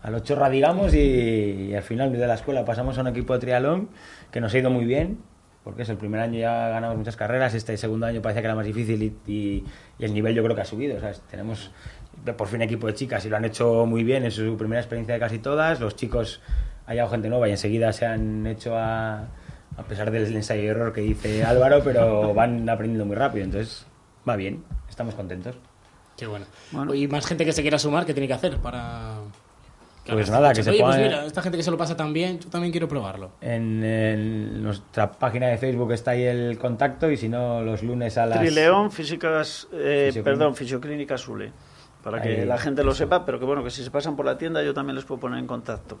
a 0.03 0.11
lo 0.11 0.19
chorra, 0.19 0.49
digamos, 0.49 0.93
y, 0.93 1.69
y 1.69 1.73
al 1.73 1.83
final 1.83 2.11
de 2.11 2.27
la 2.27 2.33
escuela 2.33 2.65
pasamos 2.65 2.97
a 2.97 3.01
un 3.01 3.07
equipo 3.07 3.31
de 3.31 3.39
trialón 3.39 3.87
que 4.29 4.41
nos 4.41 4.53
ha 4.53 4.57
ido 4.57 4.69
muy 4.69 4.83
bien 4.83 5.30
porque 5.63 5.83
es 5.83 5.89
el 5.89 5.97
primer 5.97 6.21
año 6.21 6.39
ya 6.39 6.69
ganamos 6.69 6.97
muchas 6.97 7.15
carreras, 7.15 7.53
este 7.53 7.77
segundo 7.77 8.05
año 8.05 8.21
parece 8.21 8.41
que 8.41 8.45
era 8.45 8.55
más 8.55 8.65
difícil 8.65 9.15
y, 9.27 9.63
el 9.99 10.13
nivel 10.13 10.33
yo 10.33 10.43
creo 10.43 10.55
que 10.55 10.61
ha 10.61 10.65
subido. 10.65 10.97
Tenemos 11.29 11.71
por 12.35 12.47
fin 12.47 12.61
equipo 12.61 12.87
de 12.87 12.93
chicas 12.95 13.23
y 13.25 13.29
lo 13.29 13.37
han 13.37 13.45
hecho 13.45 13.85
muy 13.85 14.03
bien, 14.03 14.25
es 14.25 14.35
su 14.35 14.57
primera 14.57 14.81
experiencia 14.81 15.13
de 15.13 15.19
casi 15.19 15.39
todas. 15.39 15.79
Los 15.79 15.95
chicos, 15.95 16.41
ha 16.87 16.91
llegado 16.91 17.11
gente 17.11 17.29
nueva 17.29 17.47
y 17.47 17.51
enseguida 17.51 17.93
se 17.93 18.05
han 18.05 18.47
hecho 18.47 18.75
a, 18.75 19.27
a 19.77 19.83
pesar 19.87 20.11
del 20.11 20.35
ensayo 20.35 20.63
y 20.63 20.67
error 20.67 20.93
que 20.93 21.01
dice 21.01 21.43
Álvaro, 21.43 21.81
pero 21.83 22.33
van 22.33 22.67
aprendiendo 22.67 23.05
muy 23.05 23.15
rápido, 23.15 23.45
entonces 23.45 23.85
va 24.27 24.35
bien, 24.35 24.63
estamos 24.89 25.15
contentos. 25.15 25.55
Qué 26.17 26.27
bueno. 26.27 26.45
bueno. 26.71 26.93
Y 26.93 27.07
más 27.07 27.25
gente 27.25 27.45
que 27.45 27.53
se 27.53 27.61
quiera 27.61 27.79
sumar, 27.79 28.05
¿qué 28.05 28.13
tiene 28.13 28.27
que 28.27 28.33
hacer 28.33 28.57
para, 28.57 29.20
pues 30.05 30.29
nada, 30.29 30.53
que 30.53 30.63
se 30.63 30.71
Oye, 30.71 30.83
pues 30.83 30.97
mira, 30.97 31.25
esta 31.25 31.41
gente 31.41 31.57
que 31.57 31.63
se 31.63 31.71
lo 31.71 31.77
pasa 31.77 31.95
tan 31.95 32.11
bien, 32.11 32.39
yo 32.39 32.49
también 32.49 32.71
quiero 32.71 32.87
probarlo. 32.87 33.31
En, 33.41 34.63
nuestra 34.63 35.11
página 35.11 35.47
de 35.47 35.57
Facebook 35.57 35.91
está 35.91 36.11
ahí 36.11 36.23
el 36.23 36.57
contacto 36.57 37.11
y 37.11 37.17
si 37.17 37.27
no, 37.29 37.61
los 37.61 37.83
lunes 37.83 38.17
a 38.17 38.25
las... 38.25 38.39
Trileón, 38.39 38.91
físicas, 38.91 39.67
eh, 39.73 40.19
perdón, 40.23 40.55
Fisioclínica 40.55 41.17
Sule. 41.17 41.51
Para 42.03 42.21
que 42.21 42.45
la 42.47 42.57
gente 42.57 42.83
lo 42.83 42.95
sepa, 42.95 43.25
pero 43.25 43.37
que 43.37 43.45
bueno, 43.45 43.63
que 43.63 43.69
si 43.69 43.83
se 43.83 43.91
pasan 43.91 44.15
por 44.15 44.25
la 44.25 44.35
tienda 44.35 44.63
yo 44.63 44.73
también 44.73 44.95
les 44.95 45.05
puedo 45.05 45.21
poner 45.21 45.37
en 45.37 45.45
contacto. 45.45 45.99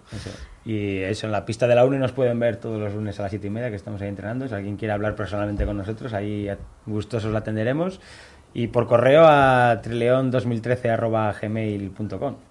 Y 0.65 0.97
eso, 0.97 1.27
en 1.27 1.31
la 1.31 1.45
pista 1.45 1.67
de 1.67 1.75
la 1.75 1.85
UNE 1.85 1.99
nos 1.99 2.11
pueden 2.11 2.39
ver 2.39 2.57
todos 2.57 2.79
los 2.79 2.95
lunes 2.95 3.19
a 3.19 3.23
las 3.23 3.29
siete 3.29 3.45
y 3.45 3.51
media 3.51 3.69
que 3.69 3.75
estamos 3.75 4.01
ahí 4.01 4.07
entrenando. 4.07 4.47
Si 4.47 4.55
alguien 4.55 4.77
quiere 4.77 4.93
hablar 4.93 5.15
personalmente 5.15 5.63
con 5.63 5.77
nosotros, 5.77 6.13
ahí 6.13 6.49
gustosos 6.87 7.31
la 7.31 7.37
atenderemos. 7.39 7.99
Y 8.51 8.69
por 8.69 8.87
correo 8.87 9.25
a 9.27 9.79
trileón2013.gmail.com 9.83 12.50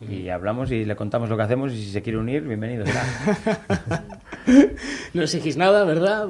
y 0.00 0.28
hablamos 0.28 0.70
y 0.70 0.84
le 0.84 0.94
contamos 0.94 1.28
lo 1.28 1.36
que 1.36 1.42
hacemos 1.42 1.72
y 1.72 1.82
si 1.82 1.90
se 1.90 2.02
quiere 2.02 2.18
unir, 2.18 2.42
bienvenido 2.42 2.84
no 5.14 5.22
exigís 5.22 5.56
nada, 5.56 5.84
¿verdad? 5.84 6.26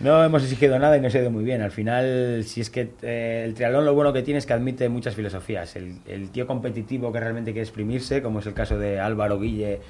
No 0.00 0.24
hemos 0.24 0.42
exigido 0.42 0.78
nada 0.78 0.96
y 0.96 1.00
no 1.00 1.10
se 1.10 1.18
ha 1.18 1.20
ido 1.22 1.30
muy 1.30 1.44
bien. 1.44 1.62
Al 1.62 1.70
final, 1.70 2.42
si 2.44 2.60
es 2.60 2.70
que 2.70 2.92
eh, 3.02 3.42
el 3.46 3.54
triatlón 3.54 3.84
lo 3.84 3.94
bueno 3.94 4.12
que 4.12 4.22
tiene 4.22 4.38
es 4.38 4.46
que 4.46 4.52
admite 4.52 4.88
muchas 4.88 5.14
filosofías. 5.14 5.76
El, 5.76 5.98
el, 6.06 6.30
tío 6.30 6.46
competitivo 6.46 7.12
que 7.12 7.20
realmente 7.20 7.52
quiere 7.52 7.64
exprimirse, 7.64 8.22
como 8.22 8.40
es 8.40 8.46
el 8.46 8.54
caso 8.54 8.78
de 8.78 9.00
Álvaro 9.00 9.38
Guille, 9.38 9.80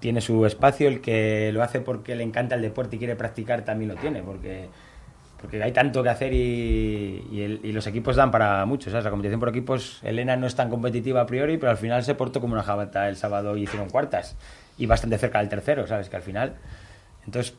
tiene 0.00 0.20
su 0.20 0.44
espacio. 0.46 0.88
El 0.88 1.00
que 1.00 1.50
lo 1.52 1.62
hace 1.62 1.80
porque 1.80 2.14
le 2.14 2.24
encanta 2.24 2.54
el 2.56 2.62
deporte 2.62 2.96
y 2.96 2.98
quiere 2.98 3.16
practicar 3.16 3.64
también 3.64 3.90
lo 3.90 3.96
tiene, 3.96 4.22
porque 4.22 4.68
porque 5.40 5.62
hay 5.62 5.72
tanto 5.72 6.02
que 6.02 6.08
hacer 6.08 6.32
y, 6.32 7.72
los 7.72 7.86
equipos 7.86 8.16
dan 8.16 8.30
para 8.30 8.64
mucho. 8.66 8.90
¿sabes? 8.90 9.04
La 9.04 9.10
competición 9.10 9.40
por 9.40 9.50
equipos, 9.50 10.00
Elena 10.02 10.36
no 10.36 10.46
es 10.46 10.54
tan 10.54 10.70
competitiva 10.70 11.20
a 11.20 11.26
priori, 11.26 11.58
pero 11.58 11.70
al 11.70 11.76
final 11.76 12.02
se 12.04 12.14
portó 12.14 12.40
como 12.40 12.54
una 12.54 12.62
jabata 12.62 13.08
el 13.08 13.16
sábado 13.16 13.56
y 13.56 13.64
hicieron 13.64 13.90
cuartas 13.90 14.36
y 14.78 14.86
bastante 14.86 15.18
cerca 15.18 15.38
del 15.38 15.48
tercero, 15.48 15.86
¿sabes? 15.86 16.08
Que 16.08 16.16
al 16.16 16.22
final, 16.22 16.54
entonces 17.24 17.54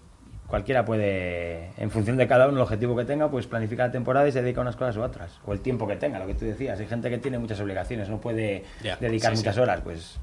cualquiera 0.48 0.86
puede, 0.86 1.72
en 1.78 1.92
función 1.92 2.18
de 2.18 2.28
cada 2.28 2.48
uno 2.48 2.58
el 2.58 2.63
objetivo 2.63 2.96
que 2.96 3.06
tenga, 3.06 3.30
pues 3.30 3.48
planifica 3.48 3.88
la 3.88 3.92
temporada 3.92 4.28
y 4.28 4.32
se 4.32 4.42
dedica 4.42 4.62
a 4.62 4.63
unas 4.63 4.76
cosas 4.76 4.98
u 4.98 5.02
otras. 5.02 5.40
O 5.46 5.54
el 5.54 5.60
tiempo 5.60 5.88
que 5.88 5.98
tenga, 5.98 6.20
lo 6.20 6.28
que 6.28 6.36
tú 6.36 6.46
decías. 6.46 6.80
Hay 6.80 6.88
gente 6.88 7.10
que 7.10 7.18
tiene 7.18 7.38
muchas 7.38 7.60
obligaciones, 7.60 8.10
no 8.10 8.20
puede 8.20 8.63
dedicar 9.00 9.36
muchas 9.36 9.58
horas, 9.58 9.82
pues 9.82 10.20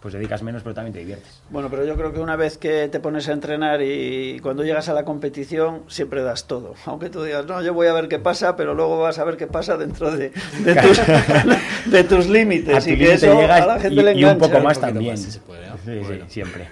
pues 0.00 0.14
dedicas 0.14 0.42
menos, 0.42 0.62
pero 0.62 0.74
también 0.74 0.92
te 0.92 1.00
diviertes. 1.00 1.42
Bueno, 1.50 1.68
pero 1.70 1.84
yo 1.84 1.96
creo 1.96 2.12
que 2.12 2.20
una 2.20 2.36
vez 2.36 2.56
que 2.56 2.88
te 2.88 3.00
pones 3.00 3.28
a 3.28 3.32
entrenar 3.32 3.82
y 3.82 4.38
cuando 4.40 4.64
llegas 4.64 4.88
a 4.88 4.94
la 4.94 5.04
competición, 5.04 5.82
siempre 5.88 6.22
das 6.22 6.46
todo. 6.46 6.74
Aunque 6.86 7.10
tú 7.10 7.22
digas, 7.22 7.46
no, 7.46 7.62
yo 7.62 7.74
voy 7.74 7.88
a 7.88 7.92
ver 7.92 8.08
qué 8.08 8.18
pasa, 8.18 8.54
pero 8.54 8.74
luego 8.74 9.00
vas 9.00 9.18
a 9.18 9.24
ver 9.24 9.36
qué 9.36 9.48
pasa 9.48 9.76
dentro 9.76 10.10
de, 10.10 10.30
de, 10.60 12.04
tus, 12.08 12.28
límites. 12.28 12.86
y 12.86 12.96
que 12.96 13.14
eso 13.14 13.38
a 13.38 13.66
la 13.66 13.80
gente 13.80 14.02
le 14.02 14.12
engancha. 14.12 14.20
Y 14.20 14.24
un 14.24 14.38
poco 14.38 14.60
más 14.60 14.80
también. 14.80 15.16
se 15.16 15.40
puede, 15.40 15.66
sí, 15.84 16.00
sí, 16.06 16.20
siempre. 16.28 16.68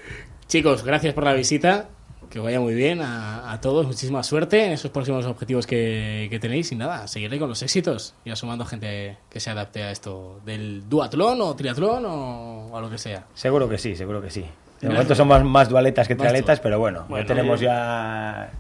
Chicos, 0.47 0.85
gracias 0.85 1.13
por 1.13 1.25
la 1.25 1.33
visita 1.33 1.89
que 2.31 2.39
vaya 2.39 2.61
muy 2.61 2.75
bien 2.75 3.01
a, 3.03 3.59
todos, 3.61 3.87
muchísima 3.87 4.23
suerte 4.23 4.65
en 4.65 4.73
esos 4.73 4.91
próximos 4.91 5.25
objetivos 5.27 5.67
que, 5.67 6.37
tenéis 6.41 6.73
y 6.73 6.77
nada, 6.77 7.07
seguiré 7.09 7.39
con 7.39 7.49
los 7.49 7.63
éxitos 7.63 8.15
y 8.25 8.35
sumando 8.37 8.65
gente 8.65 9.19
que 9.31 9.41
se 9.41 9.51
adapte 9.51 9.83
a 9.83 9.91
esto 9.91 10.41
del 10.45 10.89
duatlón 10.89 11.41
o 11.41 11.55
triatlón 11.57 12.05
o 12.07 12.77
a 12.77 12.81
lo 12.81 12.91
que 12.91 12.99
sea. 12.99 13.27
Seguro 13.35 13.69
que 13.69 13.79
sí, 13.79 13.97
seguro 13.97 14.21
que 14.21 14.31
sí. 14.31 14.45
De 14.81 14.89
momento 14.89 15.15
somos 15.15 15.43
más 15.45 15.69
dualetas 15.69 16.07
que 16.07 16.15
trialetas, 16.15 16.61
pero 16.61 16.79
bueno, 16.79 17.07
ya 17.09 17.25
tenemos 17.25 17.61
ya 17.61 18.51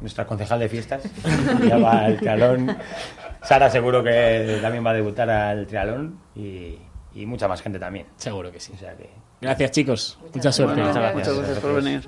nuestra 0.00 0.26
concejal 0.26 0.58
de 0.60 0.68
fiestas, 0.68 1.02
ya 1.68 1.78
va 1.78 2.04
al 2.04 2.18
triatlón. 2.18 2.76
Sara 3.42 3.70
seguro 3.70 4.02
que 4.02 4.58
también 4.60 4.84
va 4.84 4.90
a 4.90 4.94
debutar 4.94 5.30
al 5.30 5.66
triatlón 5.66 6.18
y, 6.34 6.78
mucha 7.26 7.46
más 7.46 7.62
gente 7.62 7.78
también. 7.78 8.06
Seguro 8.16 8.50
que 8.50 8.58
sí. 8.58 8.72
Gracias 9.40 9.70
chicos, 9.70 10.18
mucha 10.34 10.50
suerte. 10.50 10.82
Muchas 10.82 11.36
gracias 11.36 11.58
por 11.60 11.74
venir. 11.74 12.02